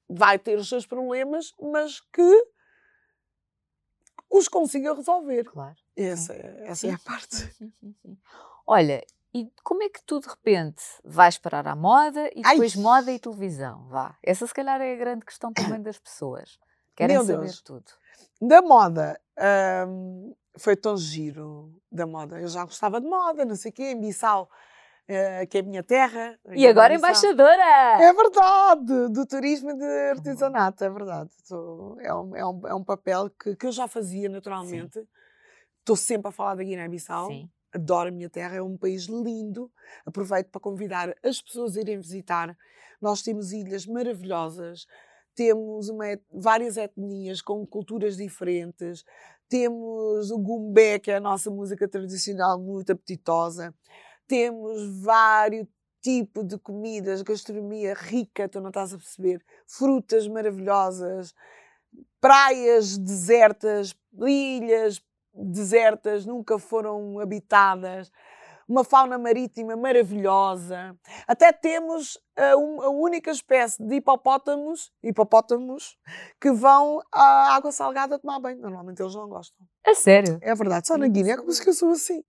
[0.09, 2.47] vai ter os seus problemas, mas que
[4.29, 5.43] os consiga resolver.
[5.45, 5.75] Claro.
[5.95, 7.35] Essa, é, essa sim, é a parte.
[7.35, 8.17] Sim, sim,
[8.65, 9.03] Olha,
[9.33, 12.81] e como é que tu de repente vais parar à moda e depois Ai.
[12.81, 13.87] moda e televisão?
[13.87, 14.17] Vá.
[14.23, 16.59] Essa se calhar é a grande questão também das pessoas.
[16.95, 17.61] Querem Meu saber Deus.
[17.61, 17.85] tudo.
[18.41, 19.19] Da moda,
[19.87, 22.39] hum, foi tão giro da moda.
[22.39, 24.49] Eu já gostava de moda, não sei o quê, em Bissau
[25.09, 26.37] uh, que é a minha terra.
[26.51, 28.01] E agora embaixadora!
[28.01, 29.13] É verdade!
[29.13, 31.29] Do turismo e de artesanato, é verdade.
[32.01, 34.99] é, um, é, um, é um papel que, que eu já fazia naturalmente.
[35.79, 37.29] Estou sempre a falar da Guiné-Bissau.
[37.73, 39.71] Adoro a minha terra, é um país lindo.
[40.05, 42.57] Aproveito para convidar as pessoas a irem visitar.
[43.01, 44.87] Nós temos ilhas maravilhosas,
[45.35, 49.03] temos uma, várias etnias com culturas diferentes,
[49.47, 53.73] temos o gumbé, que é a nossa música tradicional muito apetitosa,
[54.27, 55.67] temos vários
[56.01, 61.33] tipos de comidas, gastronomia rica, tu não estás a perceber, frutas maravilhosas,
[62.21, 65.01] praias desertas, ilhas
[65.33, 68.11] desertas, nunca foram habitadas,
[68.67, 70.95] uma fauna marítima maravilhosa.
[71.25, 75.97] Até temos a, a única espécie de hipopótamos, hipopótamos
[76.39, 78.59] que vão à água salgada tomar banho.
[78.59, 79.65] Normalmente eles não gostam.
[79.85, 80.37] É sério?
[80.41, 80.87] É verdade.
[80.87, 82.21] Só na Guiné é como se eu sou assim.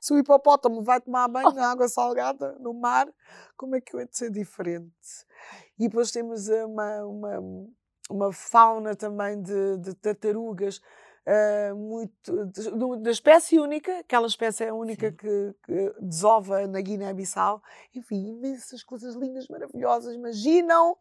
[0.00, 3.08] Se o hipopótamo vai tomar banho na água salgada, no mar,
[3.56, 4.92] como é que eu hei de ser diferente?
[5.78, 7.40] E depois temos uma, uma,
[8.10, 10.80] uma fauna também de, de tartarugas
[11.28, 12.46] uh, muito
[13.00, 17.62] da espécie única, aquela espécie é a única que, que, desova na Guiné-Bissau.
[17.94, 20.14] Enfim, imensas coisas lindas, maravilhosas.
[20.14, 20.96] Imaginam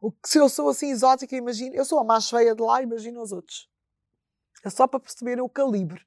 [0.00, 2.82] o que se eu sou assim exótica, imagino, eu sou a mais feia de lá,
[2.82, 3.68] imagino os outros.
[4.64, 6.04] É só para perceberem o calibre.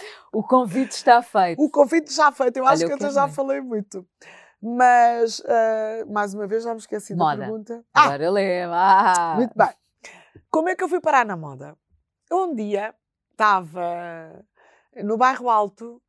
[0.32, 1.60] O convite está feito.
[1.60, 2.56] O convite já feito.
[2.56, 4.06] Eu acho Olha, que eu já falei muito.
[4.62, 7.36] Mas, uh, mais uma vez, já me esqueci moda.
[7.36, 7.84] da pergunta.
[7.92, 8.04] Ah!
[8.04, 8.76] Agora ah, leva.
[8.76, 9.34] Ah.
[9.36, 9.70] Muito bem.
[10.50, 11.76] Como é que eu fui parar na moda?
[12.30, 12.94] Um dia
[13.32, 14.44] estava
[15.02, 16.00] no bairro Alto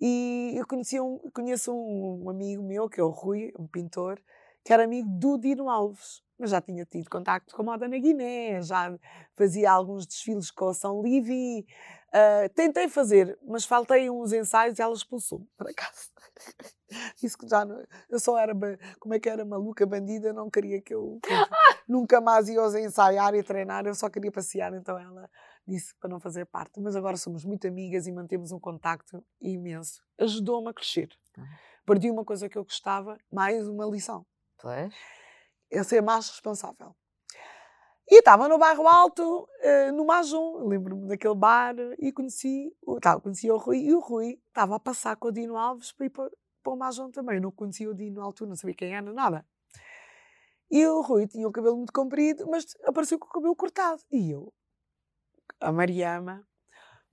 [0.00, 4.20] e eu conheci um, conheço um, um amigo meu, que é o Rui, um pintor,
[4.64, 6.22] que era amigo do Dino Alves.
[6.38, 8.98] Mas já tinha tido contacto com a moda na Guiné, já
[9.36, 11.66] fazia alguns desfiles com a São Livi,
[12.12, 16.10] Uh, tentei fazer, mas faltei uns ensaios e ela expulsou-me, por acaso.
[17.22, 18.52] Disse que já não, eu só era,
[18.98, 21.36] como é que era, maluca, bandida, não queria que eu, que eu
[21.88, 25.30] nunca mais ia ensaiar e treinar, eu só queria passear, então ela
[25.64, 26.80] disse para não fazer parte.
[26.80, 30.02] Mas agora somos muito amigas e mantemos um contacto imenso.
[30.18, 31.08] Ajudou-me a crescer.
[31.86, 34.26] Perdi uma coisa que eu gostava, mais uma lição.
[34.60, 34.92] Pois.
[35.70, 36.94] Eu ser mais responsável.
[38.10, 43.48] E estava no bairro alto, uh, no Majum, lembro-me daquele bar, e conheci, tá, conheci
[43.48, 46.28] o Rui, e o Rui estava a passar com o Dino Alves para ir para,
[46.60, 47.36] para o Majum também.
[47.36, 49.46] Eu não conhecia o Dino na altura, não sabia quem era, nada.
[50.68, 54.02] E o Rui tinha o cabelo muito comprido, mas apareceu com o cabelo cortado.
[54.10, 54.52] E eu,
[55.60, 56.44] a Mariama,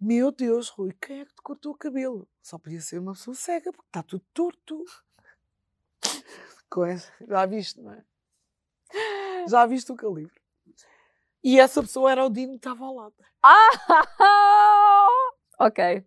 [0.02, 2.28] meu Deus, Rui, quem é que te cortou o cabelo?
[2.42, 4.84] Só podia ser uma pessoa cega, porque está tudo torto.
[7.28, 8.04] Já viste, não é?
[9.48, 10.47] Já viste o calibre.
[11.44, 13.16] E essa pessoa era o Dino que estava ao lado.
[13.44, 13.68] Ah!
[15.60, 16.06] ok.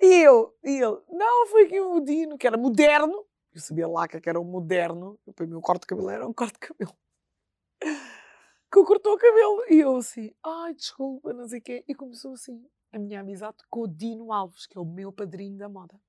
[0.00, 3.26] E eu, e ele, não, foi aqui o Dino, que era moderno.
[3.52, 5.18] Eu sabia lá que era um moderno.
[5.34, 6.96] Para mim, o corte de cabelo era um corte de cabelo.
[8.72, 9.64] Que eu cortou o cabelo.
[9.68, 11.84] E eu assim, ai, desculpa, não sei o quê.
[11.86, 15.58] E começou assim a minha amizade com o Dino Alves, que é o meu padrinho
[15.58, 16.00] da moda.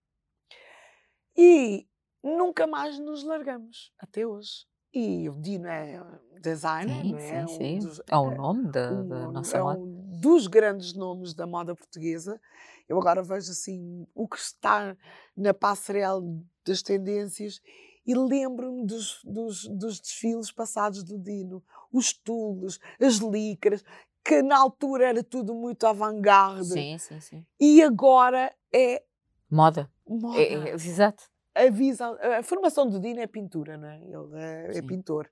[1.35, 1.87] E
[2.23, 4.67] nunca mais nos largamos, até hoje.
[4.93, 6.03] E o Dino é
[6.41, 7.47] designer, sim, é?
[7.47, 9.79] Sim, um dos, é o nome da, um, da nossa é moda.
[9.79, 12.41] um dos grandes nomes da moda portuguesa.
[12.89, 14.97] Eu agora vejo assim o que está
[15.37, 16.21] na passarela
[16.65, 17.61] das tendências
[18.05, 21.63] e lembro-me dos, dos, dos, desfiles passados do Dino,
[21.93, 23.83] os tulos, as licras,
[24.25, 26.65] que na altura era tudo muito avant-garde.
[26.65, 27.45] Sim, sim, sim.
[27.59, 29.03] E agora é
[29.49, 29.89] moda.
[30.07, 30.41] moda.
[30.41, 31.31] É, é, exato
[31.67, 33.97] a visão, a formação do Dino é pintura, não é?
[33.97, 35.29] Ele é, é pintor.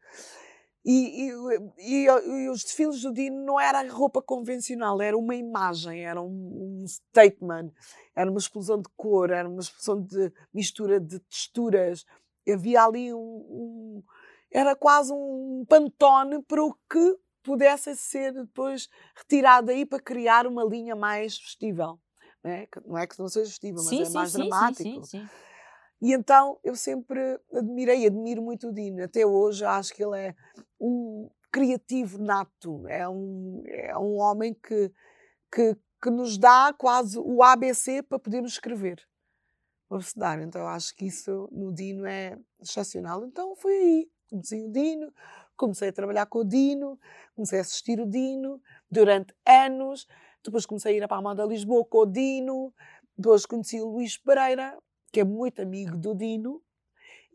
[0.85, 1.31] E, e,
[1.77, 6.81] e, e, os desfiles do Dino não era roupa convencional, era uma imagem, era um,
[6.81, 7.71] um, statement,
[8.15, 12.05] era uma explosão de cor, era uma explosão de mistura de texturas.
[12.47, 13.19] Havia ali um.
[13.19, 14.03] um
[14.51, 20.63] era quase um pantone para o que pudesse ser depois retirado aí para criar uma
[20.63, 21.99] linha mais vestível.
[22.43, 24.83] Não é, não é que não seja vestível, mas sim, é sim, mais sim, dramático.
[24.83, 25.29] Sim, sim,
[26.01, 29.03] e então eu sempre admirei, admiro muito o Dino.
[29.03, 30.35] Até hoje acho que ele é
[30.79, 34.91] um criativo nato, é um, é um homem que,
[35.51, 39.05] que, que nos dá quase o ABC para podermos escrever.
[40.01, 40.39] Se dar.
[40.39, 43.25] Então acho que isso no Dino é excepcional.
[43.25, 44.11] Então foi aí.
[44.29, 45.11] Comecei o Dino,
[45.57, 46.99] comecei a trabalhar com o Dino,
[47.35, 50.07] comecei a assistir o Dino durante anos.
[50.43, 52.71] Depois comecei a ir para a moda Lisboa com o Dino.
[53.17, 54.77] Depois conheci o Luís Pereira,
[55.11, 56.61] que é muito amigo do Dino,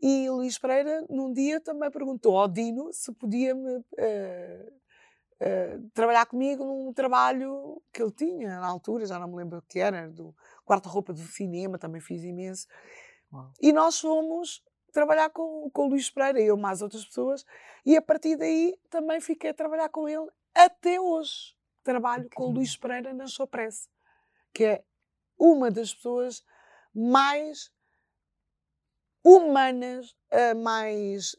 [0.01, 4.73] e o Luís Pereira, num dia, também perguntou ao Dino se podia me, uh,
[5.41, 9.61] uh, trabalhar comigo num trabalho que ele tinha na altura, já não me lembro o
[9.61, 12.67] que era, do quarto-roupa do cinema, também fiz imenso.
[13.61, 17.45] E nós fomos trabalhar com, com o Luís Pereira, eu mais outras pessoas,
[17.85, 21.55] e a partir daí também fiquei a trabalhar com ele até hoje.
[21.83, 23.89] Trabalho com o Luís Pereira na Showpress,
[24.53, 24.83] que é
[25.37, 26.43] uma das pessoas
[26.95, 27.71] mais
[29.23, 31.33] humanas, uh, mais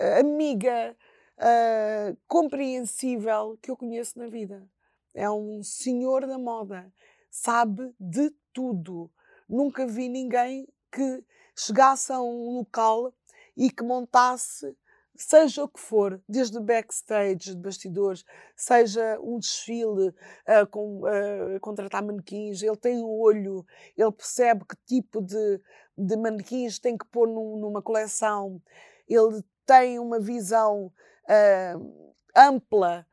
[0.00, 0.96] uh, amiga,
[1.36, 4.66] uh, compreensível que eu conheço na vida.
[5.12, 6.90] É um senhor da moda,
[7.30, 9.10] sabe de tudo.
[9.48, 11.24] Nunca vi ninguém que
[11.56, 13.12] chegasse a um local
[13.56, 14.76] e que montasse
[15.16, 18.24] seja o que for, desde backstage, de bastidores,
[18.56, 23.64] seja um desfile, uh, com, uh, contratar manequins, ele tem um olho,
[23.96, 25.60] ele percebe que tipo de,
[25.96, 28.60] de manequins tem que pôr num, numa coleção,
[29.08, 30.86] ele tem uma visão
[31.26, 33.06] uh, ampla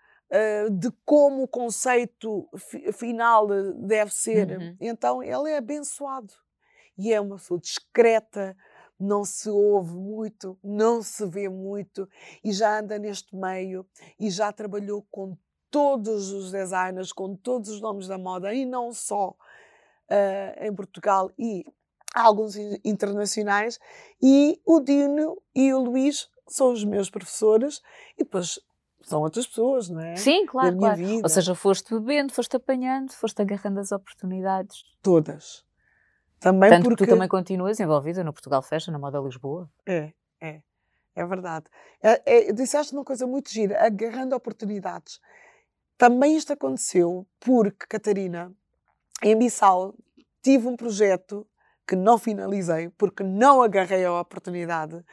[0.70, 2.50] de como o conceito
[2.92, 4.60] final deve ser.
[4.60, 4.78] Uhum.
[4.82, 6.34] Então ele é abençoado
[6.98, 8.54] e é uma pessoa discreta,
[9.00, 12.10] não se ouve muito, não se vê muito
[12.44, 13.86] e já anda neste meio
[14.20, 15.38] e já trabalhou com
[15.70, 21.32] todos os designers, com todos os nomes da moda e não só uh, em Portugal
[21.38, 21.66] e
[22.14, 23.80] alguns internacionais.
[24.22, 27.82] E o Dino e o Luís são os meus professores
[28.18, 28.60] e depois
[29.02, 30.16] são outras pessoas, não é?
[30.16, 30.98] Sim, claro, claro.
[30.98, 31.22] Vida.
[31.24, 34.84] Ou seja, foste bebendo, foste apanhando, foste agarrando as oportunidades.
[35.02, 35.67] Todas.
[36.40, 37.04] Também Tanto porque...
[37.04, 39.70] que tu também continuas envolvida no Portugal Fashion, na moda Lisboa.
[39.86, 40.62] É, é.
[41.16, 41.66] É verdade.
[42.02, 45.20] É, é, disseste uma coisa muito gira, agarrando oportunidades.
[45.98, 48.54] Também isto aconteceu porque, Catarina,
[49.24, 49.96] em Bissau,
[50.44, 51.48] tive um projeto
[51.88, 55.04] que não finalizei, porque não agarrei a oportunidade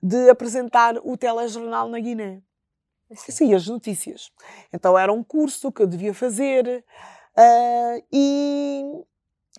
[0.00, 2.40] de apresentar o telejornal na Guiné.
[3.14, 4.30] Sim, as notícias.
[4.72, 6.84] Então era um curso que eu devia fazer
[7.36, 8.84] uh, e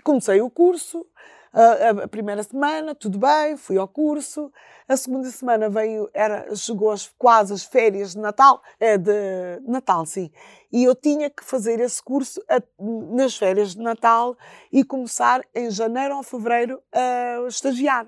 [0.04, 1.06] Comecei o curso,
[1.52, 4.52] a, a, primeira semana, tudo bem, fui ao curso.
[4.88, 10.06] A segunda semana veio, era, chegou as, quase as férias de Natal, é de Natal,
[10.06, 10.32] sim.
[10.72, 14.38] E eu tinha que fazer esse curso a, nas férias de Natal
[14.72, 18.08] e começar em janeiro ou fevereiro a estagiar.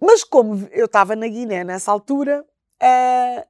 [0.00, 2.42] Mas como eu estava na Guiné nessa altura,
[2.82, 3.46] uh,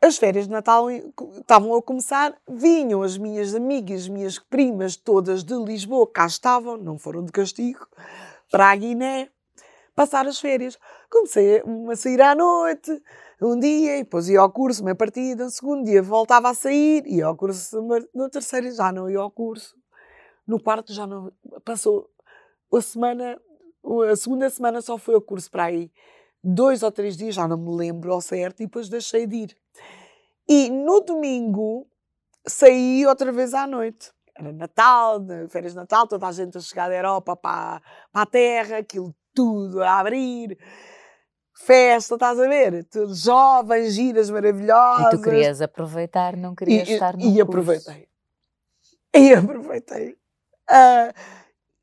[0.00, 5.42] as férias de Natal estavam a começar, vinham as minhas amigas, as minhas primas, todas
[5.42, 7.86] de Lisboa, cá estavam, não foram de castigo,
[8.50, 9.30] para a Guiné,
[9.94, 10.78] passar as férias.
[11.10, 13.02] Comecei a sair à noite,
[13.40, 17.06] um dia, e depois ia ao curso, uma partida, no segundo dia voltava a sair,
[17.06, 17.80] ia ao curso,
[18.14, 19.74] no terceiro já não ia ao curso,
[20.46, 21.32] no quarto já não,
[21.64, 22.08] passou
[22.72, 23.40] a semana,
[24.10, 25.90] a segunda semana só foi ao curso para aí,
[26.46, 29.56] dois ou três dias, já não me lembro ao certo, e depois deixei de ir.
[30.48, 31.86] E no domingo
[32.46, 34.12] saí outra vez à noite.
[34.38, 35.18] Era Natal,
[35.48, 37.82] férias de Natal, toda a gente a chegar da Europa para,
[38.12, 40.58] para a terra, aquilo tudo a abrir.
[41.54, 42.84] Festa, estás a ver?
[42.84, 45.14] Tudo jovens, giras maravilhosas.
[45.14, 47.42] E tu querias aproveitar, não querias e, estar no E curso.
[47.42, 48.08] aproveitei.
[49.14, 50.18] E aproveitei.
[50.70, 51.12] Uh,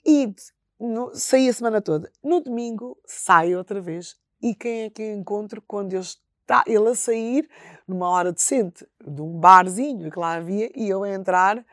[0.06, 0.36] e
[0.80, 2.12] no, saí a semana toda.
[2.24, 4.16] No domingo saio outra vez.
[4.44, 7.50] E quem é que eu encontro quando eu está ele a sair
[7.88, 11.66] numa hora decente de um barzinho que lá havia e eu a entrar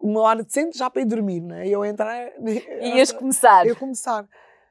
[0.00, 1.66] uma hora decente já para ir dormir, né?
[1.66, 2.32] E eu a entrar.
[2.80, 3.66] Ias começar.
[3.66, 4.28] Eu começar.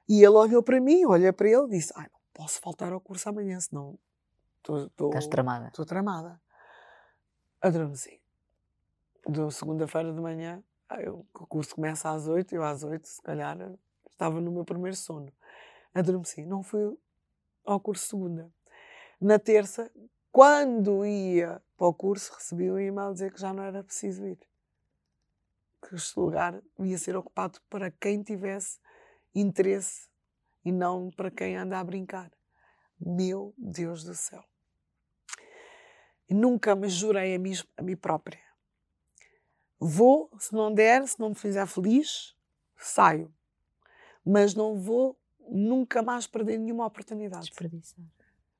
[0.07, 3.01] E ele olhou para mim, olhei para ele e disse: Ai, não posso faltar ao
[3.01, 3.99] curso amanhã, senão.
[4.57, 5.09] Estou.
[5.09, 5.67] Estás tramada.
[5.67, 6.39] Estou tramada.
[7.61, 8.21] Adormeci.
[9.27, 10.63] De segunda-feira de manhã,
[10.99, 13.57] eu, o curso começa às oito, eu às oito, se calhar,
[14.09, 15.29] estava no meu primeiro sono.
[15.93, 16.45] Adormeci.
[16.45, 16.97] Não fui
[17.67, 18.51] ao curso segunda.
[19.19, 19.91] Na terça,
[20.31, 24.39] quando ia para o curso, recebi um e-mail dizer que já não era preciso ir.
[25.81, 28.79] Que este lugar ia ser ocupado para quem tivesse
[29.35, 30.07] interesse
[30.63, 32.31] e não para quem anda a brincar.
[32.99, 34.43] Meu Deus do céu.
[36.29, 38.41] Nunca me jurei a mim, a mim própria.
[39.79, 42.35] Vou, se não der, se não me fizer feliz,
[42.75, 43.33] saio.
[44.25, 45.17] Mas não vou
[45.49, 47.49] nunca mais perder nenhuma oportunidade.
[47.49, 48.05] Desperdiçar.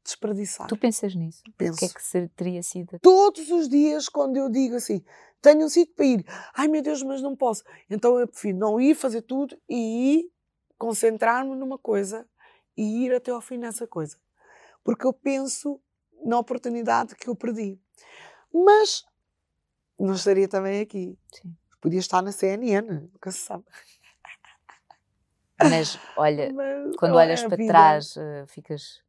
[0.04, 0.68] Desperdiçar.
[0.68, 1.44] Tu pensas nisso?
[1.58, 1.76] Penso.
[1.76, 2.98] O que é que teria sido?
[3.00, 5.04] Todos os dias, quando eu digo assim,
[5.42, 7.64] tenho um sítio para ir, ai meu Deus, mas não posso.
[7.90, 10.32] Então eu prefiro não ir fazer tudo e ir
[10.78, 12.28] concentrar-me numa coisa
[12.76, 14.18] e ir até ao fim nessa coisa.
[14.84, 15.82] Porque eu penso
[16.24, 17.80] na oportunidade que eu perdi.
[18.54, 19.06] Mas
[20.00, 21.18] não estaria também aqui.
[21.34, 21.56] Sim.
[21.82, 23.64] Podia estar na CNN, nunca se sabe.
[25.60, 27.74] Mas, olha, Mas, quando olhas é para vida.
[27.74, 29.01] trás, eh, ficas.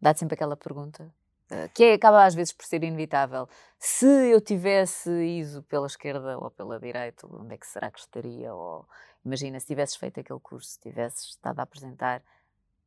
[0.00, 1.12] Dá-te sempre aquela pergunta.
[1.50, 3.46] eh, que é- acaba às vezes por ser inevitável.
[3.78, 8.54] Se eu tivesse ido pela esquerda ou pela direita, onde é que será que estaria?
[8.54, 8.86] Ou
[9.24, 12.22] imagina se tivesses feito aquele curso, se tivesses estado a apresentar.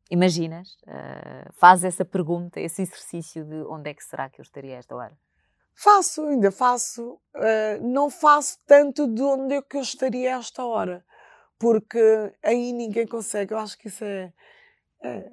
[0.09, 0.77] Imaginas?
[0.87, 4.79] eh, faz essa pergunta, esse exercício de onde é que será que eu estaria a
[4.79, 5.17] esta hora?
[5.75, 7.19] Faço, ainda faço.
[7.35, 11.05] eh, não faço tanto de onde é que eu estaria a esta hora,
[11.59, 13.53] porque aí ninguém consegue.
[13.53, 14.33] Eu acho que isso é,
[15.03, 15.31] é,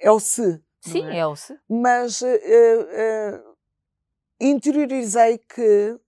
[0.00, 0.62] é o se.
[0.80, 1.18] Sim, é?
[1.18, 1.58] é o se.
[1.68, 3.42] Mas eh, eh,
[4.40, 5.98] interiorizei que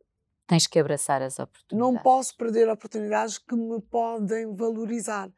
[0.47, 1.95] Tens que abraçar as oportunidades.
[1.95, 5.31] não posso perder oportunidades que me podem valorizar,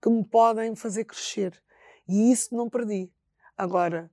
[0.00, 1.58] que me podem fazer crescer.
[2.06, 3.10] E isso não perdi.
[3.56, 4.10] Agora,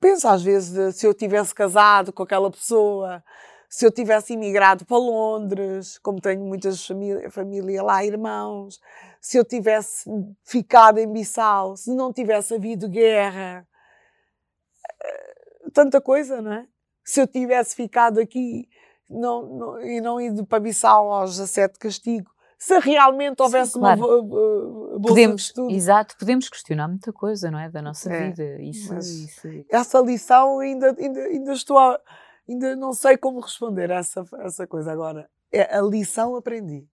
[0.00, 3.22] penso às vezes de, se eu tivesse casado com aquela pessoa,
[3.68, 8.80] se eu tivesse imigrado para Londres, como tenho muitas família, família lá, irmãos,
[9.20, 10.08] se eu tivesse
[10.44, 13.66] ficado em Bissau, se não tivesse havido guerra,
[15.02, 16.66] eh, tanta coisa, não é?
[17.04, 18.68] Se eu tivesse ficado aqui
[19.08, 24.00] não, não- e não ido para Bissau aos 17 de castigo, se realmente houvesse claro.
[24.00, 25.70] uma vo- vo- bolsa de Podemos, estudo.
[25.70, 27.68] exato, podemos questionar muita coisa, não é?
[27.70, 28.62] Da nossa É, vida.
[28.62, 29.48] Isso, isso.
[29.70, 32.00] essa lição ainda, ainda, ainda estou a,
[32.48, 35.28] ainda não sei como responder a essa, a essa coisa agora.
[35.52, 36.88] É, a lição aprendi.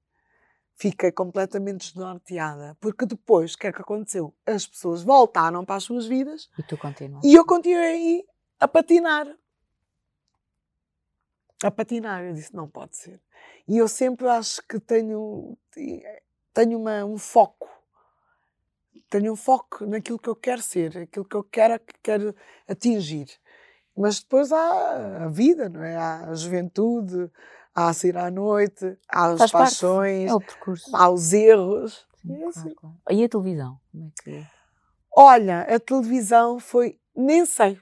[0.75, 2.75] Fiquei completamente desnorteada.
[2.79, 4.33] Porque depois, o que é que aconteceu?
[4.45, 7.23] As pessoas voltaram para as suas vidas E tu continuas.
[7.23, 8.25] e eu continuei
[8.59, 9.27] a patinar.
[11.63, 12.23] A patinar.
[12.23, 13.21] Eu disse, não pode ser.
[13.67, 15.57] E eu sempre acho que tenho,
[16.53, 17.69] tenho uma, um foco.
[19.09, 22.35] Tenho um foco naquilo que eu quero ser, aquilo que eu quero, que quero
[22.67, 23.27] atingir.
[23.95, 25.95] Mas depois há a vida, não é?
[25.95, 27.29] Há a juventude,
[27.75, 30.35] há a sair à noite, há as Faz paixões, É
[30.93, 32.07] há os erros.
[32.21, 32.73] Sim, É claro, assim.
[32.75, 32.95] claro.
[33.11, 33.79] E a televisão?
[33.91, 34.43] Como é que.
[35.15, 37.79] Olha, a televisão foi, nem sei,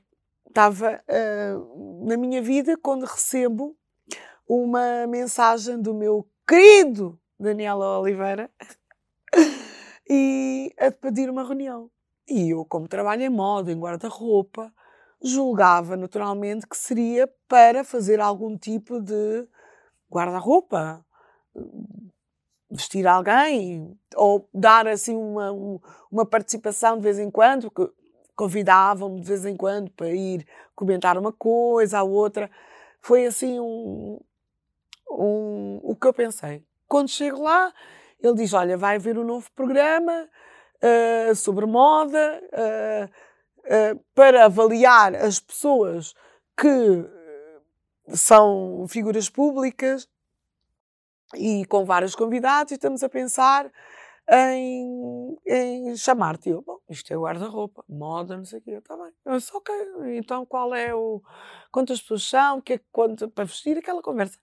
[0.47, 3.73] estava ah, na minha vida quando recebo
[4.45, 8.51] uma mensagem do meu querido Daniela Oliveira
[10.09, 11.89] e a pedir uma reunião.
[12.27, 14.73] E eu, como trabalho em moda, em guarda-roupa,
[15.23, 19.47] julgava naturalmente que seria para fazer algum tipo de
[20.11, 21.05] guarda-roupa,
[22.69, 25.79] vestir alguém ou dar assim uma, um-
[26.11, 27.93] uma participação de vez em quando, porque
[28.35, 30.45] convidavam-me de vez em quando para ir
[30.75, 32.49] comentar uma coisa, a outra.
[33.01, 34.19] Foi assim um,
[35.09, 36.63] um, o que eu pensei.
[36.87, 37.73] Quando chego lá,
[38.21, 40.27] ele diz: Olha, vai haver um novo programa
[40.81, 43.09] ah, sobre moda ah,
[44.13, 46.13] para avaliar as pessoas
[46.57, 50.07] que ah, são figuras públicas
[51.35, 53.71] e com vários convidados, estamos a pensar
[54.29, 56.49] em, em chamar-te.
[56.49, 58.71] Eu, bom, isto é guarda-roupa, moda, não sei o quê.
[58.71, 59.11] Está bem.
[59.25, 59.73] Eu disse, ok,
[60.17, 61.21] então qual é o.
[61.71, 62.61] Quantas pessoas são?
[62.61, 63.77] Que é quanto para vestir?
[63.77, 64.39] Aquela conversa.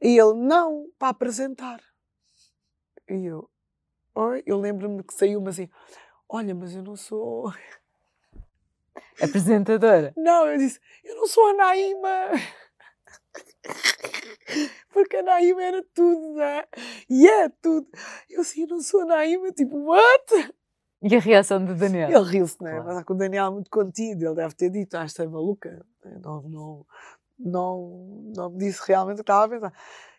[0.00, 1.80] E ele, não, para apresentar.
[3.08, 3.50] E eu,
[4.14, 5.68] oi, eu lembro-me que saiu-me assim:
[6.28, 7.52] olha, mas eu não sou.
[9.20, 10.12] Apresentadora.
[10.16, 12.30] Não, eu disse, eu não sou a Naima.
[14.92, 16.64] Porque a Naima era tudo, né?
[17.08, 17.86] E é tudo.
[18.28, 20.54] Eu assim, eu não sou a Naima, tipo, what?
[21.02, 22.08] E a reação do Daniel?
[22.10, 22.70] Ele riu-se, né?
[22.72, 22.86] Claro.
[22.86, 25.84] Mas o Daniel é muito contido, ele deve ter dito, ah, esta é maluca.
[26.22, 26.86] Não, não,
[27.38, 29.72] não, não me disse realmente o que estava a pensar.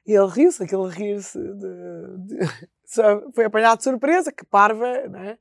[0.05, 2.39] E ele riu-se, aquele rir-se de, de-
[3.33, 5.39] foi apanhado de surpresa, que parva, né?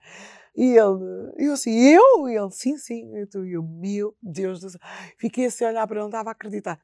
[0.57, 2.29] E ele, eu assim, eu?
[2.29, 3.17] E ele, sim, sim.
[3.17, 4.81] E tu, e eu, meu Deus do céu.
[5.19, 6.81] Fiquei assim a olhar para ele, não estava a acreditar.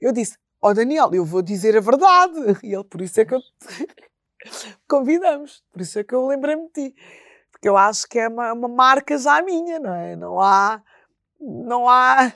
[0.00, 2.34] Eu disse, ó Daniel, eu vou dizer a verdade.
[2.64, 3.40] E ele, por isso é que eu
[4.88, 6.94] convidamos, por isso é que eu lembrei-me de ti.
[7.52, 10.16] Porque eu acho que é uma, uma marca já minha, não é?
[10.16, 10.82] Não há,
[11.40, 12.32] não há.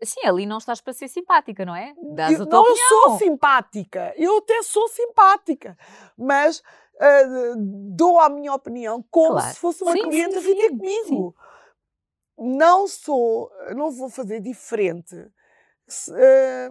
[0.00, 1.92] Sim, ali não estás para ser simpática, não é?
[2.14, 2.88] Dás Eu a tua não opinião.
[2.88, 5.76] sou simpática, eu até sou simpática,
[6.16, 6.62] mas
[7.00, 7.54] ah,
[7.94, 9.54] dou a minha opinião como Claro.
[9.54, 11.34] se fosse uma Sim, cliente sim, a vir ter sim, comigo.
[12.38, 15.14] Não sou, não vou fazer diferente.
[16.10, 16.68] ah,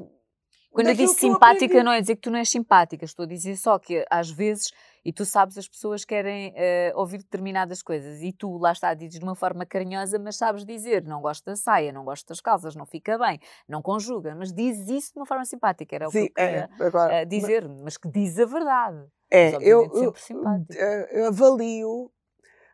[0.71, 1.84] Quando eu disse eu simpática, aprendi.
[1.84, 4.71] não é dizer que tu não és simpática, estou a dizer só que às vezes,
[5.03, 9.19] e tu sabes, as pessoas querem eh, ouvir determinadas coisas e tu lá está, dizes
[9.19, 12.75] de uma forma carinhosa, mas sabes dizer, não gosto da saia, não gosto das calças,
[12.75, 16.17] não fica bem, não conjuga, mas dizes isso de uma forma simpática, era o que
[16.17, 19.03] Sim, eu queria é, agora, eh, dizer, mas que diz a verdade.
[19.32, 20.15] É, eu, eu,
[20.71, 22.11] eh, eu avalio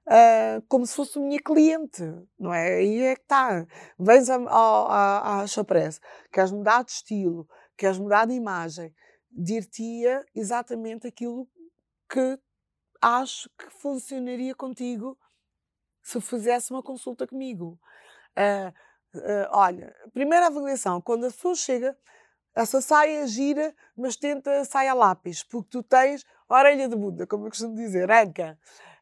[0.08, 2.04] ah, como se fosse minha cliente,
[2.40, 2.76] não é?
[2.78, 3.66] Aí é que está.
[4.00, 6.00] Vens a- ao- à, à Chapresse,
[6.32, 7.48] queres mudar de estilo,
[7.78, 8.94] queres mudar de imagem,
[9.32, 11.48] dir-te-ia exatamente aquilo
[12.12, 12.40] que
[13.02, 15.18] acho que funcionaria contigo
[16.02, 17.80] se fizesse uma consulta comigo.
[18.36, 18.74] Ah,
[19.16, 21.98] ah, olha, primeira avaliação, quando a pessoa chega,
[22.56, 27.50] essa saia gira, mas tenta saia lápis, porque tu tens orelha de Buda, como eu
[27.50, 28.58] costumo dizer, anca.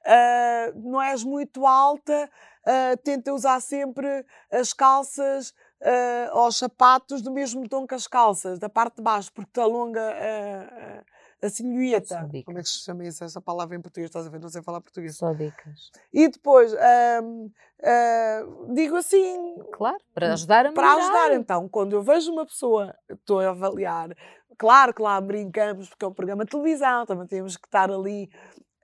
[0.05, 2.29] Ah, não és muito alta,
[2.65, 8.07] ah, tenta usar sempre as calças ah, ou os sapatos do mesmo tom que as
[8.07, 10.01] calças, da parte de baixo, porque te alonga
[11.41, 12.29] a silhueta.
[12.45, 14.09] Como é que se chama isso, essa palavra em português?
[14.09, 14.39] Estás a ver?
[14.39, 15.17] Não sei falar português.
[15.17, 15.91] Só dicas.
[16.13, 21.03] E depois, ah, digo assim, Claro, para ajudar a para melhorar.
[21.03, 24.15] ajudar, então, quando eu vejo uma pessoa, estou a avaliar,
[24.57, 28.29] claro que lá brincamos, porque é um programa de televisão, também temos que estar ali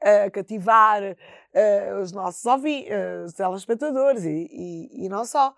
[0.02, 1.02] a cativar
[1.54, 2.92] eh, os nossos ouvintes,
[3.26, 5.54] os telespectadores e, e- e não só,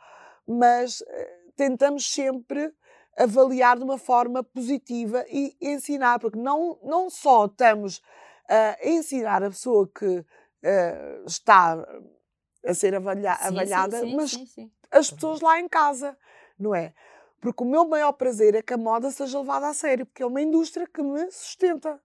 [0.47, 2.74] mas eh, tentamos sempre
[3.20, 8.02] avaliar de uma forma positiva e ensinar, porque não, não só estamos
[8.50, 10.26] a ensinar a pessoa que
[10.64, 11.78] eh, está
[12.66, 14.72] a ser avalia- Sim, avaliada, sim, mas sim, sim.
[14.90, 16.18] as pessoas lá em casa,
[16.58, 16.94] não é?
[17.42, 20.26] Porque o meu maior prazer é que a moda seja levada a sério, porque é
[20.26, 22.02] uma indústria que me sustenta.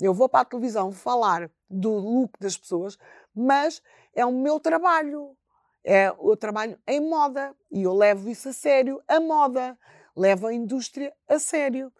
[0.00, 2.98] Eu vou para a televisão falar do look das pessoas,
[3.34, 3.82] mas
[4.14, 5.36] é o meu trabalho.
[5.84, 7.54] É o trabalho em moda.
[7.70, 9.78] E eu levo isso a sério, a moda.
[10.18, 11.92] Levo a indústria a sério.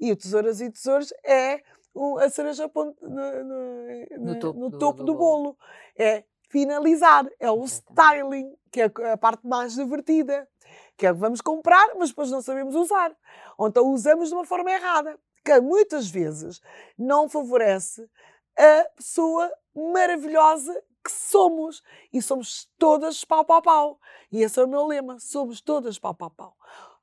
[0.00, 1.62] E o Tesouras e Tesouros é
[1.92, 5.42] o- a cereja no, no- No topo no do- topo do do bolo.
[5.42, 5.58] bolo.
[5.96, 10.48] É finalizar, é o styling, que é a parte mais divertida,
[10.96, 13.14] que é o que vamos comprar, mas depois não sabemos usar.
[13.58, 16.60] Ou então usamos de uma forma errada, que muitas vezes
[16.96, 18.08] não favorece
[18.56, 20.72] a pessoa maravilhosa
[21.04, 21.82] que somos.
[22.12, 23.98] E somos todas pau, pau, pau.
[24.30, 26.56] E esse é o meu lema: somos todas pau, pau, pau.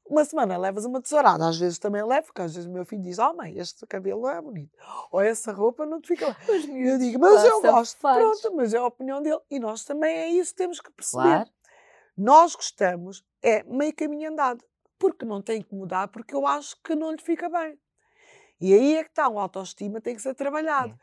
[0.06, 3.02] Uma semana levas uma tesourada, às vezes também levo, porque às vezes o meu filho
[3.02, 4.78] diz: Oh, mãe, este cabelo não é bonito,
[5.12, 7.98] ou essa roupa não te fica E eu digo, mas eu gosto.
[8.00, 8.42] fados.
[8.42, 9.40] Pronto, mas é a opinião dele.
[9.50, 11.24] E nós também é isso que temos que perceber.
[11.24, 11.50] Claro.
[12.18, 14.64] Nós gostamos, é meio caminho andado.
[15.00, 17.80] Porque não tem que mudar, porque eu acho que não lhe fica bem.
[18.60, 20.96] E aí é que está, o autoestima tem que ser trabalhado.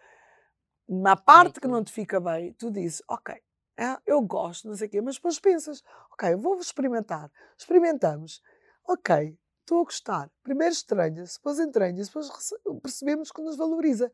[0.88, 1.72] Na parte que tudo.
[1.72, 3.34] não te fica bem, tu dizes, ok,
[3.76, 5.82] é, eu gosto, não sei o quê, mas depois pensas,
[6.12, 7.30] ok, eu vou experimentar.
[7.56, 8.40] Experimentamos.
[8.88, 10.30] Ok, estou a gostar.
[10.42, 12.30] Primeiro estranha-se, depois entranha-se, depois
[12.82, 14.10] percebemos que nos valoriza.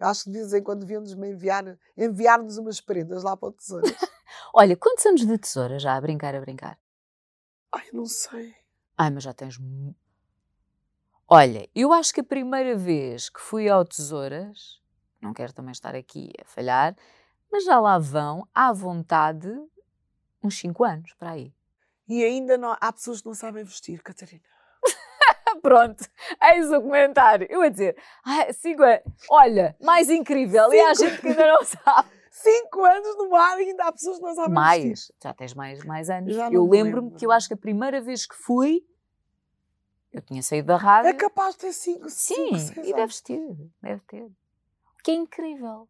[0.00, 3.52] Eu acho que de vez em quando deviam-nos enviar, enviar-nos umas prendas lá para o
[3.52, 3.84] tesouro.
[4.54, 6.78] Olha, quantos anos de tesoura já a brincar, a brincar?
[7.70, 8.54] Ai, não sei.
[8.96, 9.58] Ai, mas já tens.
[11.28, 14.80] Olha, eu acho que a primeira vez que fui ao Tesouras,
[15.20, 16.96] não quero também estar aqui a falhar,
[17.52, 19.50] mas já lá vão, à vontade,
[20.42, 21.52] uns 5 anos, para aí.
[22.08, 24.42] E ainda não, há pessoas que não sabem vestir, Catarina.
[25.62, 26.04] Pronto,
[26.52, 27.46] eis o comentário.
[27.50, 31.46] Eu ia dizer, ai, cinco anos, olha, mais incrível, e há Cinco gente que ainda
[31.46, 32.08] não sabe.
[32.30, 34.88] Cinco anos no mar e ainda há pessoas que não sabem vestir.
[34.88, 36.36] Mais, já tens mais, mais anos.
[36.52, 37.18] Eu lembro-me lembro.
[37.18, 38.86] que eu acho que a primeira vez que fui,
[40.12, 41.08] eu tinha saído da rádio.
[41.08, 43.40] É capaz de ter cinco, Sim, cinco e deves ter,
[43.82, 44.22] deve ter.
[44.24, 45.88] O que é incrível.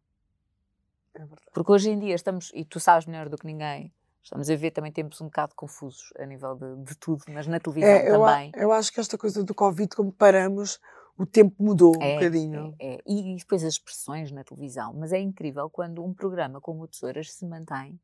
[1.13, 1.41] É verdade.
[1.53, 3.93] Porque hoje em dia estamos, e tu sabes melhor do que ninguém,
[4.27, 7.59] estamos a ver também tempos um bocado confusos a nível de, de tudo, mas na
[7.59, 8.51] televisão É, eu, a- também.
[8.55, 10.79] eu acho que esta coisa do Covid, como paramos,
[11.17, 12.75] o tempo mudou um É, bocadinho.
[12.77, 13.01] é, é.
[13.07, 14.93] E, e depois as expressões na televisão.
[14.93, 17.97] Mas é incrível quando um programa como o Tesouras se mantém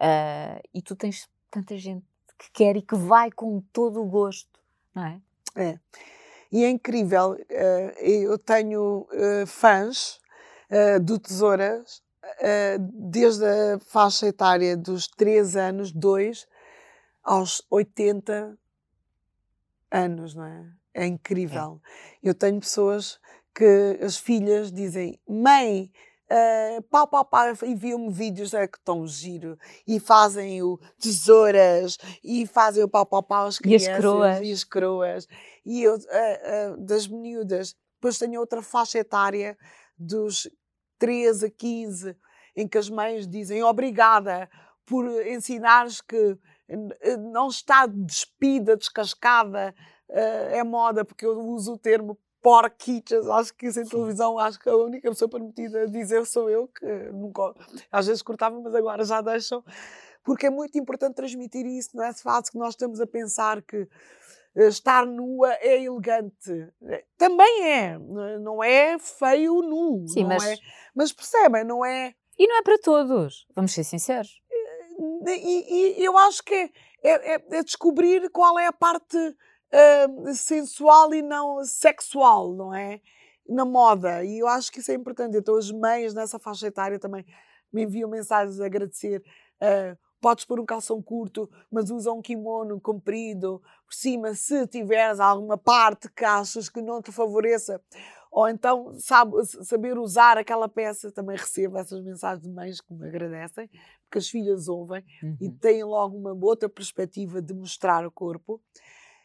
[0.00, 2.06] ah, e tu tens tanta gente
[2.38, 4.58] que quer e que vai com todo o gosto,
[4.94, 5.20] não é?
[6.50, 10.18] E é incrível, eh, eu tenho eh, fãs
[11.02, 12.02] do Tesouras
[13.02, 16.46] desde a faixa etária dos 3 anos, 2,
[17.22, 18.58] aos 80
[19.90, 20.66] anos, não é?
[20.92, 21.80] É incrível.
[22.22, 23.18] Eu tenho pessoas
[23.54, 25.90] que as filhas dizem: Mãe,
[26.32, 32.46] Uh, pau, pau, pau, enviam-me vídeos é, que estão giro e fazem o tesouras e
[32.46, 35.28] fazem o pau, pau, pau as crianças e as croas e, as croas,
[35.66, 37.74] e eu, uh, uh, das miúdas.
[37.94, 39.58] Depois tenho outra faixa etária
[39.98, 40.48] dos
[41.00, 42.16] 13 a 15,
[42.54, 44.48] em que as mães dizem obrigada
[44.86, 46.38] por ensinares que
[47.32, 49.74] não está despida, descascada,
[50.08, 54.68] é moda, porque eu uso o termo porquitas, acho que isso em televisão, acho que
[54.68, 57.54] a única pessoa permitida a dizer sou eu, que nunca,
[57.92, 59.62] às vezes cortava, mas agora já deixam,
[60.24, 63.76] porque é muito importante transmitir isso, não é fácil que nós estamos a pensar que
[63.76, 63.88] eh,
[64.56, 66.68] estar nua é elegante.
[66.82, 67.98] Eh, também é,
[68.38, 70.44] não é feio nu, Sim, mas...
[70.44, 70.56] É,
[70.94, 72.14] mas percebem, não é...
[72.38, 74.40] E não é para todos, vamos ser sinceros.
[75.26, 76.70] Eh, e, e eu acho que
[77.02, 83.00] é, é, é descobrir qual é a parte uh, sensual e não sexual, não é?
[83.48, 84.24] Na moda.
[84.24, 85.36] E eu acho que isso é importante.
[85.36, 87.24] Então, as meias nessa faixa etária também
[87.72, 89.22] me enviam mensagens a agradecer.
[89.60, 95.18] Uh, podes pôr um calção curto, mas usa um kimono comprido por cima, se tiveres
[95.18, 97.80] alguma parte que achas que não te favoreça.
[98.30, 103.08] Ou então sabe, saber usar aquela peça, também recebo essas mensagens de mães que me
[103.08, 103.68] agradecem,
[104.04, 105.36] porque as filhas ouvem uhum.
[105.40, 108.60] e têm logo uma outra perspectiva de mostrar o corpo.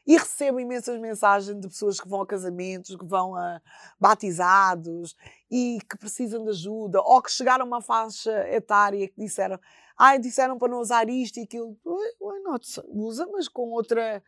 [0.05, 3.59] E recebo imensas mensagens de pessoas que vão a casamentos, que vão a
[3.99, 5.15] batizados
[5.49, 9.59] e que precisam de ajuda, ou que chegaram a uma faixa etária que disseram,
[9.97, 11.77] ai, disseram para não usar isto e aquilo.
[11.83, 12.81] Why not?
[12.87, 14.21] Usa, mas com outra,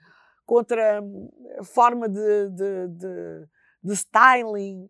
[0.46, 1.30] com outra hum,
[1.64, 3.48] forma de, de, de,
[3.84, 4.90] de styling.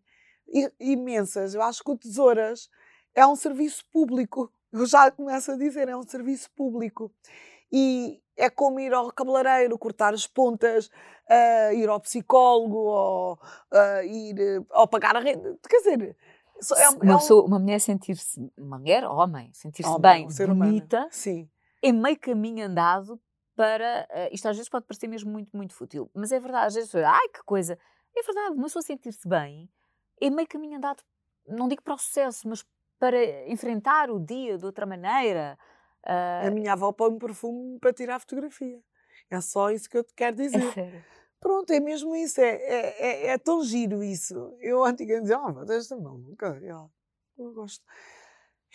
[0.54, 1.54] I, imensas.
[1.54, 2.70] Eu acho que o Tesouras
[3.14, 4.52] é um serviço público.
[4.72, 7.12] Eu já começo a dizer, é um serviço público.
[7.72, 14.04] E, é como ir ao cabeleireiro, cortar as pontas, uh, ir ao psicólogo, ou uh,
[14.04, 15.58] ir ou pagar a renda.
[15.68, 16.16] Quer dizer,
[16.78, 17.18] é, uma, é um...
[17.18, 21.50] pessoa, uma mulher sentir-se, uma mulher, homem, sentir-se bem, bonita, Sim.
[21.82, 23.20] é meio caminho andado
[23.56, 24.08] para.
[24.12, 26.68] Uh, isto às vezes pode parecer mesmo muito, muito fútil, mas é verdade.
[26.68, 27.78] Às vezes, ai que coisa.
[28.16, 29.70] É verdade, uma pessoa sentir-se bem
[30.20, 31.04] é meio caminho andado,
[31.48, 32.66] não digo para o sucesso, mas
[33.00, 35.58] para enfrentar o dia de outra maneira.
[36.08, 36.48] Uh...
[36.48, 38.82] A minha avó põe um perfume para tirar fotografia.
[39.30, 40.64] É só isso que eu te quero dizer.
[40.64, 41.06] É sério?
[41.40, 42.42] Pronto, é mesmo isso.
[42.42, 44.56] É, é, é, é tão giro isso.
[44.60, 46.60] Eu antigamente dizia, oh, mas esta não, nunca.
[46.62, 46.90] Eu,
[47.38, 47.84] eu gosto.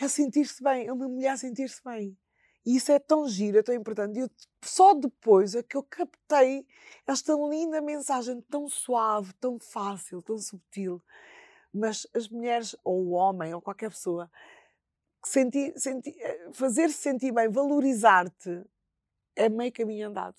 [0.01, 0.87] É sentir-se bem.
[0.87, 2.16] É uma mulher sentir-se bem.
[2.64, 4.20] E isso é tão giro, é tão importante.
[4.20, 4.30] E
[4.64, 6.64] só depois é que eu captei
[7.07, 11.03] esta linda mensagem tão suave, tão fácil, tão subtil.
[11.74, 14.30] Mas as mulheres, ou o homem, ou qualquer pessoa,
[15.25, 18.62] sentir, sentir, eh, fazer-se sentir bem, valorizar-te,
[19.37, 20.37] é meio caminho andado.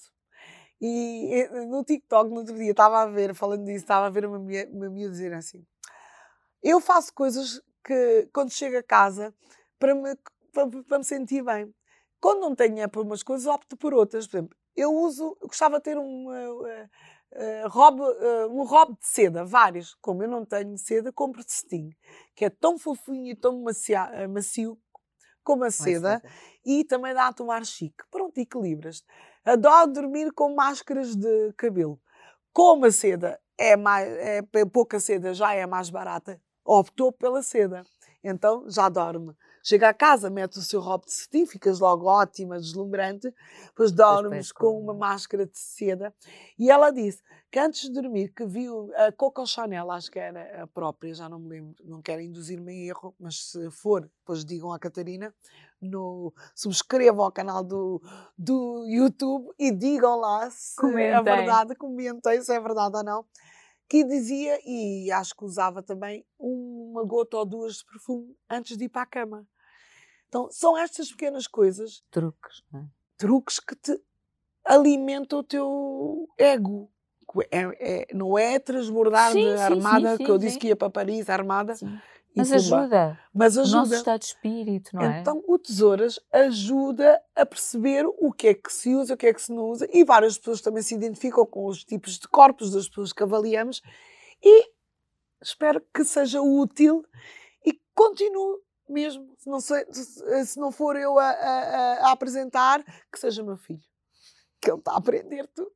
[0.81, 4.25] E eh, no TikTok, no outro dia, estava a ver, falando disso, estava a ver
[4.25, 5.65] uma minha, uma minha dizer assim:
[6.61, 9.33] Eu faço coisas que, quando chego a casa,
[9.79, 10.15] para me,
[10.51, 11.73] para, para me sentir bem.
[12.19, 14.27] Quando não tenho por umas coisas, opto por outras.
[14.27, 16.89] Por exemplo, eu uso, eu gostava de ter um, uh,
[17.35, 19.95] uh, robe, uh, um robe de seda, vários.
[19.95, 21.89] Como eu não tenho seda, compro de cetim,
[22.35, 24.77] que é tão fofinho e tão macia, macio
[25.43, 26.21] como a seda
[26.65, 28.03] e também dá a tomar chique.
[28.09, 29.03] Pronto, equilibras.
[29.43, 31.99] Adoro dormir com máscaras de cabelo.
[32.53, 37.83] Como a seda é, mais, é pouca seda, já é mais barata, optou pela seda.
[38.23, 39.35] Então já dorme.
[39.65, 43.33] Chega a casa, mete o seu roubo de cetim, ficas logo ótima, deslumbrante,
[43.67, 46.13] depois dormes com uma máscara de seda.
[46.59, 50.63] E ela disse que antes de dormir, que viu a Coco Chanel, acho que era
[50.63, 54.43] a própria, já não me lembro, não quero induzir-me em erro, mas se for, depois
[54.43, 55.33] digam à Catarina,
[55.81, 58.01] no, subscrevam ao canal do,
[58.37, 61.13] do YouTube e digam lá se comentem.
[61.13, 63.25] é verdade, comentem se é verdade ou não
[63.93, 68.85] que dizia, e acho que usava também, uma gota ou duas de perfume antes de
[68.85, 69.47] ir para a cama.
[70.33, 72.03] Então, são estas pequenas coisas.
[72.09, 72.79] Truques, é?
[73.19, 74.01] Truques que te
[74.65, 76.89] alimentam o teu ego.
[77.51, 80.89] É, é, não é transbordar sim, de armada, sim, que eu disse que ia para
[80.89, 81.75] Paris armada.
[82.35, 83.19] Mas ajuda.
[83.31, 83.77] Mas ajuda.
[83.77, 85.19] O nosso estado de espírito, não é?
[85.19, 89.33] Então, o Tesouras ajuda a perceber o que é que se usa, o que é
[89.35, 92.71] que se não usa, e várias pessoas também se identificam com os tipos de corpos
[92.71, 93.83] das pessoas que avaliamos,
[94.41, 94.71] e
[95.39, 97.05] espero que seja útil
[97.63, 98.63] e continue
[98.93, 99.85] mesmo, se não, sei,
[100.45, 103.81] se não for eu a, a, a apresentar, que seja meu filho.
[104.61, 105.73] Que ele está a aprender tudo.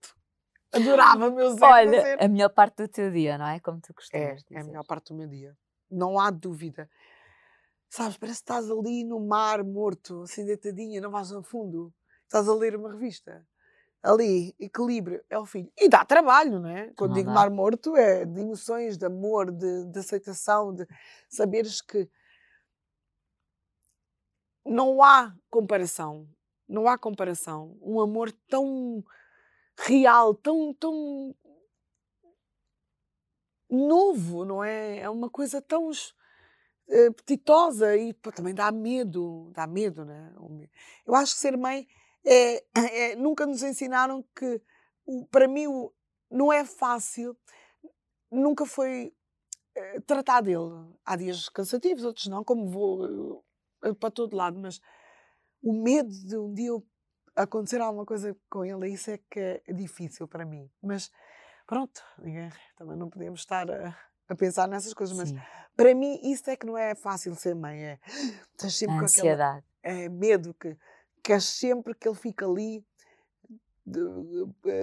[0.72, 2.24] Adorava meus Olha, fazer.
[2.24, 3.60] a melhor parte do teu dia, não é?
[3.60, 5.56] Como tu costumas É, é a melhor parte do meu dia.
[5.90, 6.90] Não há dúvida.
[7.90, 11.94] Sabes, parece que estás ali no mar morto, assim deitadinha, não vais a fundo.
[12.24, 13.46] Estás a ler uma revista.
[14.04, 15.72] Ali, equilíbrio, é o filho.
[15.78, 16.92] E dá trabalho, não é?
[16.96, 17.34] Quando não digo dá.
[17.34, 20.86] mar morto, é de emoções, de amor, de, de aceitação, de
[21.30, 22.08] saberes que
[24.68, 26.28] não há comparação.
[26.68, 27.78] Não há comparação.
[27.82, 29.04] Um amor tão
[29.80, 31.34] real, tão, tão
[33.70, 35.00] novo, não é?
[35.00, 40.34] É uma coisa tão uh, apetitosa e pô, também dá medo, dá medo, né?
[41.06, 41.88] Eu acho que ser mãe
[42.26, 44.62] é, é nunca nos ensinaram que,
[45.32, 45.68] para mim,
[46.30, 47.38] não é fácil,
[48.30, 49.14] nunca foi
[49.78, 50.94] uh, tratar dele.
[51.06, 53.46] Há dias cansativos, outros não, como vou
[53.96, 54.82] para todo lado, mas
[55.62, 56.72] o medo de um dia
[57.36, 60.70] acontecer alguma coisa com ele, isso é que é difícil para mim.
[60.82, 61.12] Mas
[61.66, 62.02] pronto,
[62.76, 63.96] também não podemos estar a,
[64.28, 65.40] a pensar nessas coisas, mas Sim.
[65.76, 67.84] para mim isso é que não é fácil ser mãe.
[67.84, 68.00] É,
[68.52, 69.62] estás sempre a ansiedade.
[69.62, 70.76] com aquele é, medo que
[71.24, 72.84] queres sempre que ele fique ali
[73.86, 74.02] de,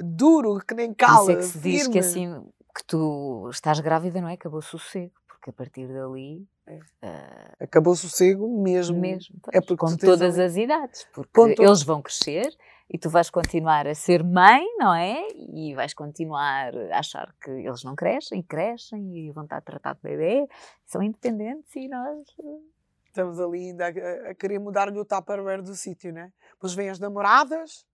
[0.03, 1.23] duro, que nem cala.
[1.23, 2.43] Isso é que se diz que assim
[2.75, 4.35] que tu estás grávida, não é?
[4.35, 6.77] Acabou o sossego, porque a partir dali é.
[6.77, 8.99] Uh, Acabou o sossego mesmo.
[8.99, 10.47] mesmo é porque com todas ali...
[10.47, 12.49] as idades, porque eles vão crescer
[12.91, 15.27] e tu vais continuar a ser mãe, não é?
[15.53, 19.95] E vais continuar a achar que eles não crescem, crescem e vão estar a tratar
[19.95, 20.49] de bebê,
[20.87, 22.27] são independentes e nós.
[22.41, 22.75] Eh,
[23.07, 26.33] Estamos ali ainda a, a querer mudar-lhe o tupperware do sítio, né?
[26.53, 27.87] Depois vêm as namoradas.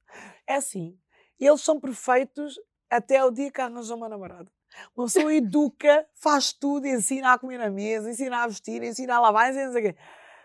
[0.47, 0.97] É assim,
[1.39, 2.55] eles são perfeitos
[2.89, 4.51] até o dia que arranjam uma namorada.
[4.97, 9.21] Uma pessoa educa, faz tudo, ensina a comer na mesa, ensina a vestir, ensina a
[9.21, 9.95] lavar, ensina a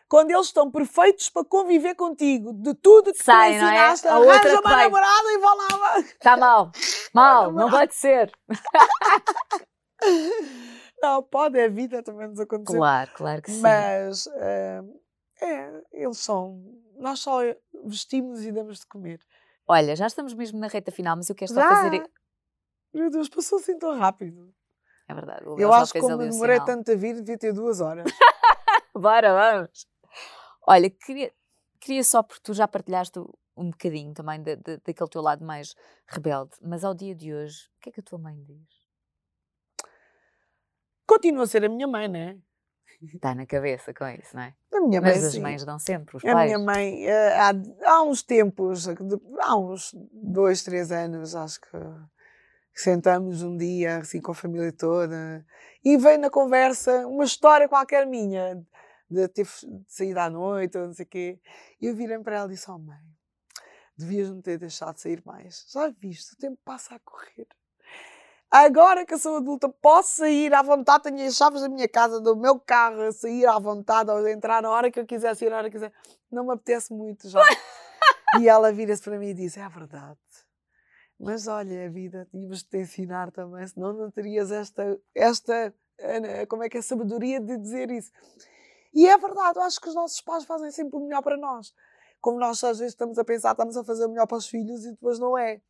[0.07, 4.15] quando eles estão perfeitos para conviver contigo, de tudo que Sai, tu ensinaste, não é?
[4.15, 4.83] a outra uma vai...
[4.83, 5.99] namorada e vão lá.
[5.99, 6.71] Está mal,
[7.13, 8.31] mal, não pode ser.
[11.01, 12.77] não, pode, é vida, também nos acontecer.
[12.77, 13.61] Claro, claro que sim.
[13.61, 15.01] Mas, uh,
[15.41, 16.61] é, eles são,
[16.97, 17.39] nós só
[17.83, 19.19] vestimos e damos de comer.
[19.67, 21.69] Olha, já estamos mesmo na reta final, mas eu quero só já?
[21.69, 22.03] fazer...
[22.95, 24.53] Meu Deus, passou assim tão rápido.
[25.07, 25.43] É verdade.
[25.57, 28.05] Eu acho que como demorei tanto a vir, devia ter duas horas.
[28.95, 29.85] Bora, vamos.
[30.65, 31.31] Olha, queria,
[31.79, 33.19] queria só, porque tu já partilhaste
[33.57, 35.75] um bocadinho também de, de, daquele teu lado mais
[36.07, 38.85] rebelde, mas ao dia de hoje, o que é que a tua mãe diz?
[41.05, 42.37] Continua a ser a minha mãe, não é?
[43.13, 44.55] Está na cabeça com isso, não é?
[44.73, 46.37] A minha mãe, Mas as mães dão sempre, os a pais.
[46.51, 47.51] A minha mãe, eh, há,
[47.91, 48.87] há uns tempos,
[49.41, 51.77] há uns dois, três anos, acho que
[52.75, 55.45] sentamos um dia, assim, com a família toda,
[55.83, 58.61] e veio na conversa uma história qualquer minha,
[59.09, 59.47] de ter
[59.87, 61.39] saído à noite ou não sei o quê.
[61.79, 62.97] E eu virei para ela e disse: Oh, mãe,
[63.97, 65.65] devias não ter deixado de sair mais.
[65.71, 67.47] Já viste, o tempo passa a correr.
[68.51, 72.21] Agora que eu sou adulta, posso sair à vontade, tenho as chaves da minha casa,
[72.21, 75.57] do meu carro, sair à vontade, ou entrar na hora que eu quiser, sair na
[75.57, 75.91] hora que quiser.
[76.31, 77.41] Não me apetece muito já.
[78.39, 80.19] e ela vira-se para mim e diz: É verdade.
[81.19, 85.73] Mas olha, a vida tínhamos de te ensinar também, senão não terias esta, esta,
[86.49, 88.11] como é que é, sabedoria de dizer isso.
[88.93, 91.73] E é verdade, eu acho que os nossos pais fazem sempre o melhor para nós.
[92.21, 94.85] Como nós às vezes estamos a pensar, estamos a fazer o melhor para os filhos
[94.85, 95.61] e depois não é.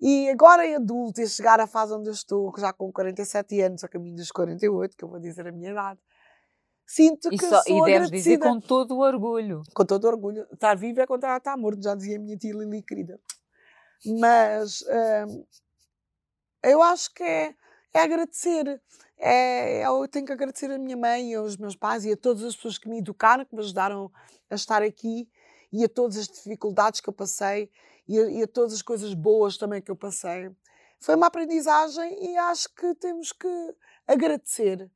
[0.00, 3.84] E agora em adulto, e chegar à fase onde eu estou, já com 47 anos,
[3.84, 5.98] a caminho dos 48, que eu vou dizer a minha idade,
[6.86, 9.62] sinto e que só, sou E deves dizer com todo o orgulho.
[9.74, 10.46] Com todo o orgulho.
[10.52, 13.18] Estar vivo é contra estar morto, já dizia a minha tia Lili querida.
[14.04, 15.44] Mas hum,
[16.62, 17.54] eu acho que é,
[17.94, 18.80] é agradecer
[19.18, 22.54] é, eu tenho que agradecer a minha mãe, aos meus pais e a todas as
[22.54, 24.10] pessoas que me educaram, que me ajudaram
[24.50, 25.28] a estar aqui
[25.72, 27.70] e a todas as dificuldades que eu passei
[28.06, 30.50] e a, e a todas as coisas boas também que eu passei.
[31.00, 33.48] Foi uma aprendizagem e acho que temos que
[34.06, 34.90] agradecer.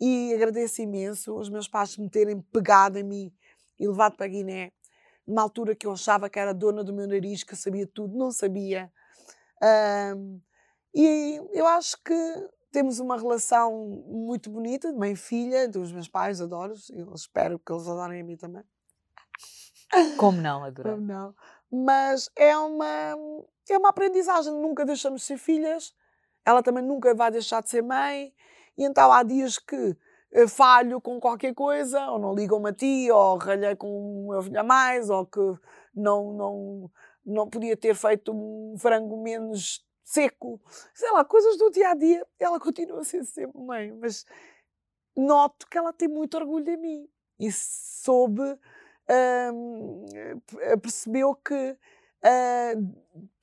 [0.00, 3.32] E agradeço imenso os meus pais me terem pegado em mim
[3.78, 4.72] e levado para a Guiné,
[5.26, 8.30] numa altura que eu achava que era dona do meu nariz, que sabia tudo, não
[8.30, 8.92] sabia.
[10.16, 10.40] Um,
[10.94, 12.14] e eu acho que
[12.70, 16.90] temos uma relação muito bonita, de mãe e filha, dos meus pais, adoro-os.
[16.90, 18.64] Eu espero que eles adorem a mim também.
[20.16, 20.94] Como não adorar?
[20.94, 21.34] Como não.
[21.70, 23.14] Mas é uma,
[23.68, 24.52] é uma aprendizagem.
[24.52, 25.94] Nunca deixamos de ser filhas.
[26.44, 28.34] Ela também nunca vai deixar de ser mãe.
[28.76, 29.96] E então há dias que
[30.48, 34.64] falho com qualquer coisa, ou não ligam-me a ti, ou ralhei com uma filha a
[34.64, 35.40] mais, ou que
[35.94, 36.90] não, não,
[37.24, 40.60] não podia ter feito um frango menos seco,
[40.94, 42.26] sei lá, coisas do dia a dia.
[42.38, 44.24] Ela continua a ser sempre mãe, mas
[45.16, 47.08] noto que ela tem muito orgulho de mim
[47.38, 48.42] e soube,
[49.52, 50.06] hum,
[50.80, 51.76] percebeu que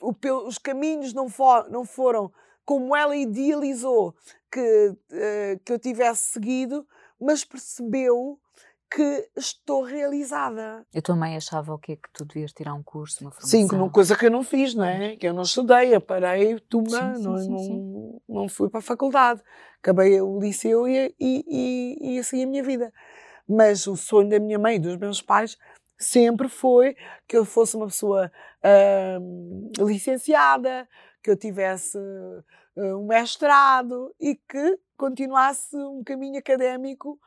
[0.01, 2.31] uh, os caminhos não, for, não foram
[2.69, 4.13] como ela idealizou
[4.51, 6.85] que, uh, que eu tivesse seguido,
[7.19, 8.39] mas percebeu
[8.91, 10.85] que estou realizada.
[10.93, 11.95] Eu também achava o quê?
[11.95, 13.49] Que tu devias tirar um curso, uma formação.
[13.49, 15.15] Sim, uma coisa que eu não fiz, não é?
[15.15, 18.81] Que eu não estudei, eu parei, tuma, sim, sim, não, sim, não, não fui para
[18.81, 19.41] a faculdade.
[19.79, 22.93] Acabei o liceu e, e, e, e assim a minha vida.
[23.47, 25.57] Mas o sonho da minha mãe e dos meus pais
[25.97, 26.95] sempre foi
[27.27, 28.31] que eu fosse uma pessoa
[28.63, 30.87] uh, licenciada,
[31.23, 37.19] que eu tivesse uh, um mestrado e que continuasse um caminho académico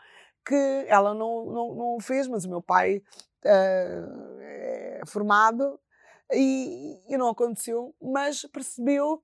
[0.45, 2.97] que ela não, não, não fez, mas o meu pai
[3.45, 5.78] uh, é formado
[6.32, 9.22] e, e não aconteceu, mas percebeu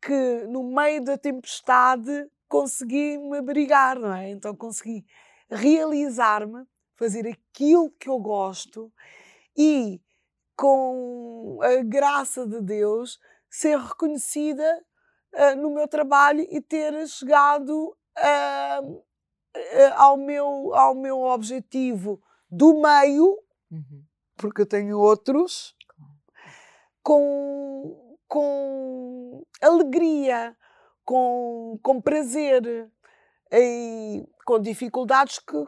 [0.00, 4.30] que no meio da tempestade consegui me abrigar, não é?
[4.30, 5.04] Então consegui
[5.50, 6.64] realizar-me,
[6.96, 8.92] fazer aquilo que eu gosto
[9.56, 10.00] e
[10.56, 13.18] com a graça de Deus
[13.54, 14.84] ser reconhecida
[15.32, 19.04] uh, no meu trabalho e ter chegado uh,
[19.94, 23.38] ao, meu, ao meu objetivo do meio,
[23.70, 24.02] uhum.
[24.36, 25.72] porque eu tenho outros,
[27.00, 30.56] com, com alegria,
[31.04, 32.90] com, com prazer
[33.52, 35.64] e com dificuldades que,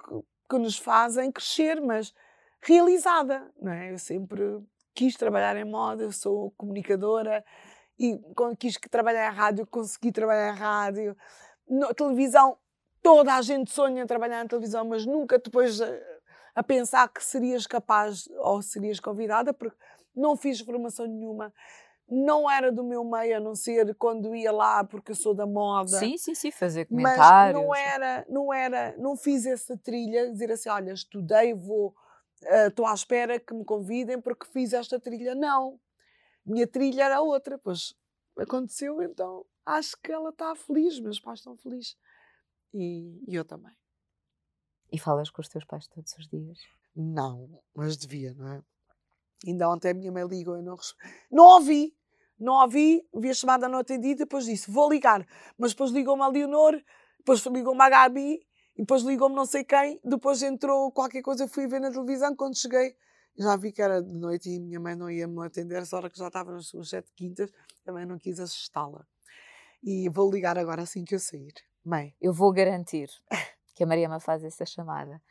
[0.51, 2.13] que nos fazem crescer, mas
[2.61, 3.49] realizada.
[3.63, 3.93] Não é?
[3.93, 4.61] Eu sempre
[4.93, 7.45] quis trabalhar em moda, eu sou comunicadora
[7.99, 11.17] e quando quis trabalhar em rádio, consegui trabalhar em rádio.
[11.97, 12.57] Televisão,
[13.03, 15.87] toda a gente sonha em trabalhar na televisão, mas nunca depois a,
[16.55, 19.77] a pensar que serias capaz ou serias convidada, porque
[20.15, 21.53] não fiz formação nenhuma
[22.09, 25.47] não era do meu meio, a não ser quando ia lá porque eu sou da
[25.47, 25.99] moda.
[25.99, 27.61] Sim, sim, sim, fazer comentários.
[27.61, 31.95] Mas não era, não era, não fiz essa trilha, dizer assim, olha, estudei, vou,
[32.45, 35.35] uh, estou à espera que me convidem porque fiz esta trilha.
[35.35, 35.79] Não,
[36.47, 37.95] minha trilha era outra, pois
[38.39, 41.97] aconteceu, então acho que ela está feliz, meus pais estão felizes.
[42.73, 43.73] E, e eu também.
[44.93, 46.59] E falas com os teus pais todos os dias?
[46.95, 48.63] Não, mas devia, não é?
[49.47, 50.77] Ainda ontem a minha mãe ligou, eu não
[51.31, 51.95] Não ouvi,
[52.39, 55.27] não ouvi, vi a chamada não atendida, depois disse, vou ligar.
[55.59, 56.81] Mas depois ligou-me a Leonor,
[57.19, 61.81] depois ligou-me a Gabi, depois ligou-me não sei quem, depois entrou qualquer coisa, fui ver
[61.81, 62.97] na televisão, quando cheguei,
[63.39, 66.11] já vi que era de noite e minha mãe não ia me atender, essa hora
[66.11, 67.51] que já estava nas suas sete quintas,
[67.85, 69.07] também não quis assustá-la.
[69.83, 71.55] E vou ligar agora assim que eu sair.
[71.85, 72.15] Mãe.
[72.21, 73.09] Eu vou garantir
[73.75, 75.23] que a Maria me faz essa chamada.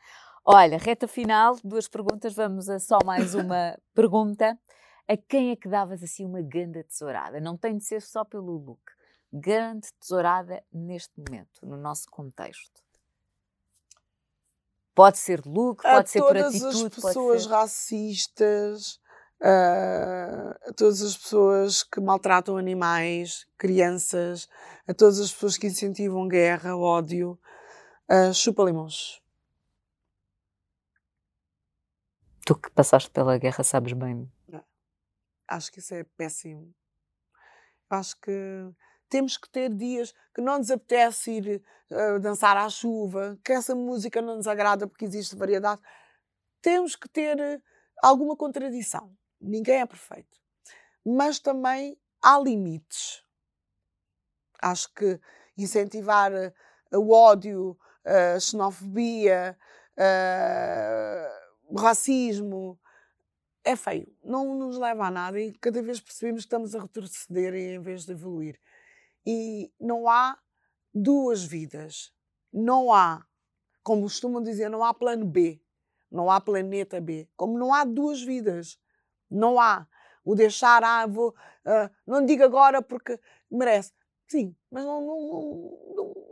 [0.44, 4.58] Olha, reta final, duas perguntas, vamos a só mais uma pergunta.
[5.08, 7.40] A quem é que davas assim uma grande tesourada?
[7.40, 8.80] Não tem de ser só pelo look.
[9.32, 12.85] Grande tesourada neste momento, no nosso contexto.
[14.96, 16.58] Pode ser look, pode a ser por atitude.
[16.58, 17.48] Todas as pessoas ser...
[17.50, 19.00] racistas,
[19.42, 24.48] a todas as pessoas que maltratam animais, crianças,
[24.88, 27.38] a todas as pessoas que incentivam guerra, ódio,
[28.08, 29.20] uh, chupa limões.
[32.46, 34.32] Tu que passaste pela guerra sabes bem.
[35.46, 36.74] Acho que isso é péssimo.
[37.90, 38.72] Acho que
[39.08, 43.74] temos que ter dias que não nos apetece ir uh, dançar à chuva, que essa
[43.74, 45.80] música não nos agrada porque existe variedade.
[46.60, 47.60] Temos que ter eh,
[48.02, 49.14] alguma contradição.
[49.40, 50.40] Ninguém é perfeito.
[51.04, 53.22] Mas também há limites.
[54.60, 55.20] Acho que
[55.56, 59.56] incentivar uh, o ódio, a xenofobia,
[61.68, 62.78] o racismo
[63.64, 67.52] é feio, não nos leva a nada e cada vez percebemos que estamos a retroceder
[67.54, 68.60] em vez de evoluir.
[69.26, 70.38] E não há
[70.94, 72.12] duas vidas,
[72.52, 73.24] não há,
[73.82, 75.60] como costumam dizer, não há plano B,
[76.10, 78.78] não há planeta B, como não há duas vidas,
[79.30, 79.86] não há.
[80.24, 83.20] O deixar, ah, vou, uh, não digo agora porque
[83.50, 83.92] merece.
[84.26, 86.26] Sim, mas não, não, não, não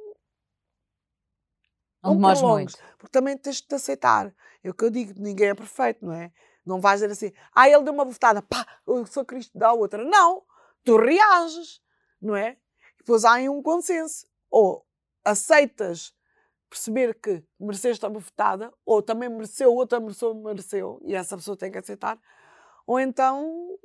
[2.05, 2.77] não demores muito.
[2.99, 4.35] Porque também tens de te aceitar.
[4.63, 6.33] É o que eu digo, ninguém é perfeito, não é?
[6.65, 10.05] Não vais dizer assim, ah, ele deu uma bofetada, pá, o São Cristo dá outra.
[10.05, 10.43] Não,
[10.85, 11.81] tu reages,
[12.21, 12.59] não é?
[13.05, 14.27] Depois há aí um consenso.
[14.51, 14.87] Ou
[15.23, 16.15] aceitas
[16.71, 21.71] perceber que mereceste a bofetada, ou também mereceu, outra pessoa mereceu, e essa pessoa tem
[21.71, 22.19] que aceitar,
[22.87, 23.79] ou então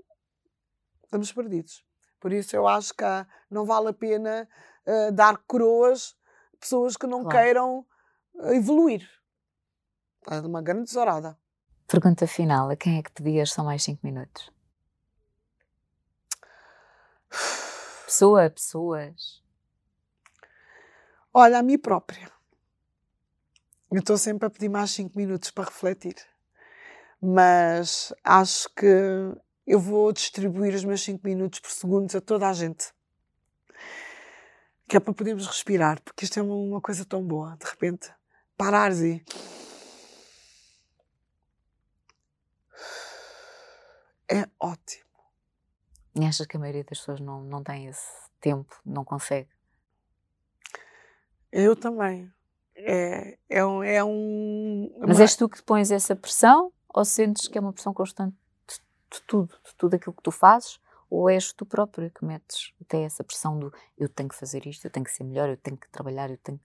[1.04, 1.84] estamos perdidos.
[2.20, 3.04] Por isso eu acho que
[3.50, 4.48] não vale a pena
[4.88, 6.16] uh, dar coroas
[6.56, 7.38] a pessoas que não claro.
[7.38, 7.86] queiram
[8.56, 9.08] evoluir.
[10.28, 11.38] É uma grande tesourada.
[11.88, 14.52] Pergunta final: a quem é que pedias só mais 5 minutos?
[18.10, 19.40] Pessoa, pessoas.
[21.32, 22.28] Olha, a mim própria.
[23.92, 26.16] Eu estou sempre a pedir mais 5 minutos para refletir.
[27.22, 28.88] Mas acho que
[29.68, 32.92] eu vou distribuir os meus 5 minutos por segundos a toda a gente.
[34.88, 38.12] Que é para podermos respirar, porque isto é uma coisa tão boa, de repente
[38.58, 39.24] parares e.
[44.28, 45.09] É ótimo.
[46.20, 49.50] E achas que a maioria das pessoas não, não tem esse tempo, não consegue?
[51.50, 52.30] Eu também.
[52.76, 53.82] É, é um.
[53.82, 57.94] É um Mas és tu que pões essa pressão Ou sentes que é uma pressão
[57.94, 58.36] constante
[58.68, 58.76] de,
[59.16, 60.80] de tudo, de tudo aquilo que tu fazes?
[61.10, 64.86] Ou és tu próprio que metes até essa pressão do eu tenho que fazer isto,
[64.86, 66.60] eu tenho que ser melhor, eu tenho que trabalhar, eu tenho.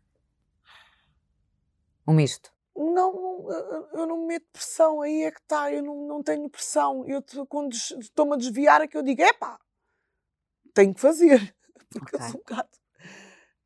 [2.06, 2.53] Um misto.
[2.76, 3.46] Não,
[3.92, 7.04] eu não meto pressão, aí é que está, eu não, não tenho pressão.
[7.06, 9.60] Eu, quando estou-me a desviar, é que eu digo: epá,
[10.74, 11.54] tenho que fazer,
[11.88, 12.26] porque okay.
[12.26, 12.68] eu sou um bocado.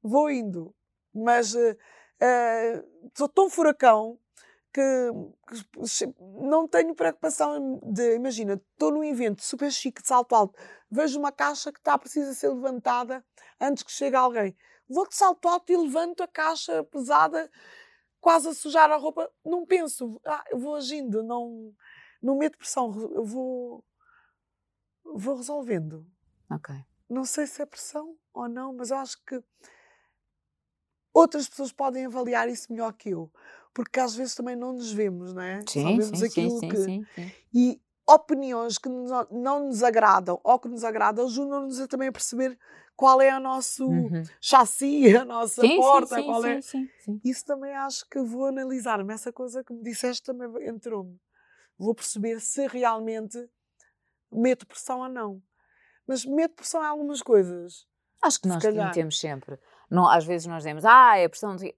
[0.02, 0.74] Vou indo,
[1.14, 4.18] mas uh, uh, sou tão furacão
[4.72, 5.10] que,
[5.48, 10.58] que, não tenho preocupação de, imagina, estou num evento super chique de salto alto,
[10.90, 13.24] vejo uma caixa que está precisa ser levantada
[13.60, 14.56] antes que chegue alguém.
[14.88, 17.50] Vou de salto alto e levanto a caixa pesada
[18.20, 21.72] quase a sujar a roupa, não penso, ah, eu vou agindo, não,
[22.22, 23.84] não meto pressão, eu vou,
[25.04, 26.06] vou resolvendo.
[26.50, 26.74] Ok.
[27.08, 29.42] Não sei se é pressão ou não, mas eu acho que
[31.12, 33.32] outras pessoas podem avaliar isso melhor que eu,
[33.72, 35.60] porque às vezes também não nos vemos, não é?
[35.66, 36.76] Sim, Só vemos sim, aquilo sim, que...
[36.76, 42.12] sim, sim, E opiniões que não nos agradam ou que nos agradam ajudam-nos também a
[42.12, 42.58] perceber
[42.98, 44.24] qual é o nosso uhum.
[44.40, 46.60] chassi, a nossa sim, porta, sim, qual é.
[46.60, 46.90] Sim,
[47.24, 49.14] Isso também acho que vou analisar-me.
[49.14, 51.16] Essa coisa que me disseste também entrou-me.
[51.78, 53.48] Vou perceber se realmente
[54.32, 55.40] meto pressão ou não.
[56.08, 57.86] Mas meto pressão em algumas coisas.
[58.20, 59.60] Acho que nós metemos sempre.
[59.88, 61.72] Não, às vezes nós dizemos, ah, é pressão de.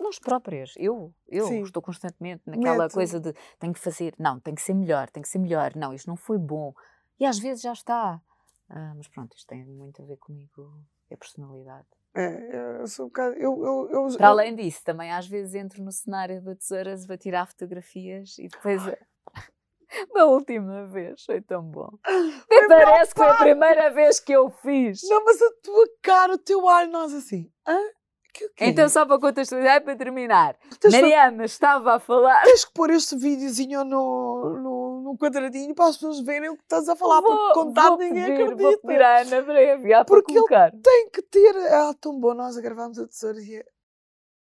[0.00, 1.62] Nós próprias, eu, eu Sim.
[1.62, 2.94] estou constantemente naquela Meto.
[2.94, 5.94] coisa de tenho que fazer, não, tem que ser melhor, tem que ser melhor, não,
[5.94, 6.74] isto não foi bom.
[7.20, 8.20] E às vezes já está.
[8.68, 11.86] Ah, mas pronto, isto tem muito a ver comigo, é personalidade.
[12.16, 13.34] É, eu sou um bocado.
[13.34, 17.18] Eu, eu, eu, Para além disso, também às vezes entro no cenário da tesouras para
[17.18, 18.82] tirar fotografias e depois.
[20.12, 21.88] Da última vez, foi tão bom.
[22.50, 25.00] Me parece que foi a primeira vez que eu fiz.
[25.04, 27.48] Não, mas a tua cara, o teu ar, nós assim.
[27.64, 27.78] Hã?
[28.32, 28.64] Que, que?
[28.64, 30.56] Então, só para contextualizar, para terminar,
[30.90, 32.42] Mariana estava a falar.
[32.42, 36.62] Tens que pôr este videozinho no, no, no, quadradinho para as pessoas verem o que
[36.62, 38.62] estás a falar, vou, porque contar ninguém pedir, acredita.
[38.62, 40.72] Vou pedir a Ana para enviar porque para colocar.
[40.72, 41.56] Ele tem que ter.
[41.72, 43.64] Ah, tão bom, nós a gravarmos a tesouraria.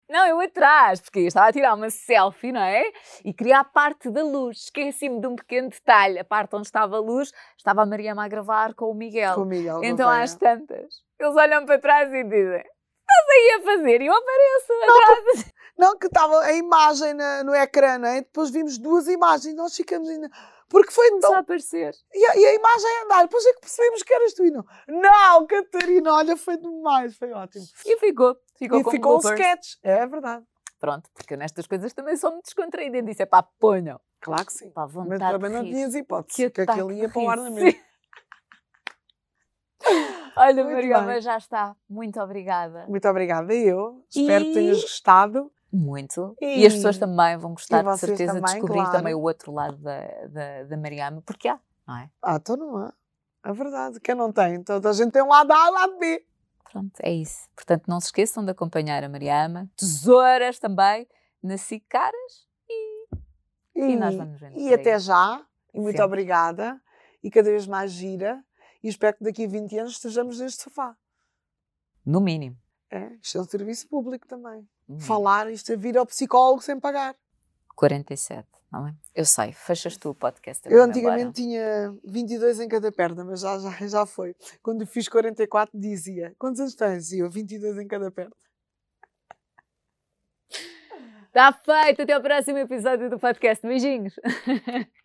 [0.10, 2.84] Não, eu atrás, porque eu estava a tirar uma selfie, não é?
[3.24, 4.66] E queria a parte da luz.
[4.66, 6.20] Esqueci-me de um pequeno detalhe.
[6.20, 9.34] A parte onde estava a luz, estava a Mariana a gravar com o Miguel.
[9.34, 9.84] Com o Miguel.
[9.84, 12.64] Então, às tantas, eles olham para trás e dizem:
[13.16, 14.02] estás aí a fazer?
[14.02, 15.54] E eu apareço não, atrás.
[15.78, 18.22] Não, que estava a imagem na, no ecrã, não é?
[18.22, 20.30] Depois vimos duas imagens e nós ficamos ainda.
[20.70, 21.38] Porque foi Começou tão.
[21.38, 21.94] a aparecer.
[22.14, 23.24] E a, e a, imagem a andar.
[23.24, 24.66] Depois é que percebemos que eras tu e não.
[24.88, 27.66] Não, Catarina, olha, foi demais, foi ótimo.
[27.86, 28.36] E ficou.
[28.58, 29.76] Ficou, e ficou um sketch.
[29.84, 30.44] É verdade.
[30.80, 33.02] Pronto, porque nestas coisas também sou muito descontraída.
[33.02, 34.00] Disse é pá, ponham.
[34.20, 34.72] Claro que sim.
[34.72, 37.50] Pá, vontade Mas também não tinhas hipótese, que, que aquilo ia para o ar na
[37.50, 37.78] mesa.
[40.36, 41.76] Olha, Mariana, já está.
[41.90, 42.86] Muito obrigada.
[42.88, 44.04] Muito obrigada, eu.
[44.16, 44.22] E...
[44.22, 45.52] Espero que tenhas gostado.
[45.72, 46.36] Muito.
[46.40, 46.62] E...
[46.62, 48.92] e, as pessoas também vão gostar, de certeza, também, descobrir claro.
[48.92, 52.10] também o outro lado da, da, da Mariana, porque há, não é?
[52.22, 52.94] Ah, então não há.
[53.44, 54.00] É verdade.
[54.00, 54.64] Quem não tem?
[54.64, 56.26] Toda a gente tem um lado A e um lado B.
[56.72, 57.48] Pronto, é isso.
[57.56, 59.70] Portanto, não se esqueçam de acompanhar a Mariama.
[59.78, 61.08] Tesouras também,
[61.42, 61.56] na
[61.88, 63.08] Caras e,
[63.76, 64.52] e, e nós vamos ver.
[64.56, 65.42] E até já.
[65.74, 66.82] E muito obrigada.
[67.24, 68.44] E cada vez mais gira
[68.86, 70.96] e espero que daqui a 20 anos estejamos neste sofá.
[72.06, 72.56] No mínimo.
[72.92, 74.70] É, isto é um serviço público também.
[74.88, 75.00] Hum.
[75.00, 77.16] Falar, isto é vir ao psicólogo sem pagar.
[77.76, 78.96] 47, não é?
[79.16, 80.72] Eu sei, fechas tu o podcast.
[80.72, 84.36] Eu antigamente tinha 22 em cada perna, mas já, já, já foi.
[84.62, 87.12] Quando fiz 44 dizia, quantos anos tens?
[87.12, 88.36] E eu, 22 em cada perna.
[91.26, 93.66] Está feito, até ao próximo episódio do podcast.
[93.66, 94.14] Beijinhos.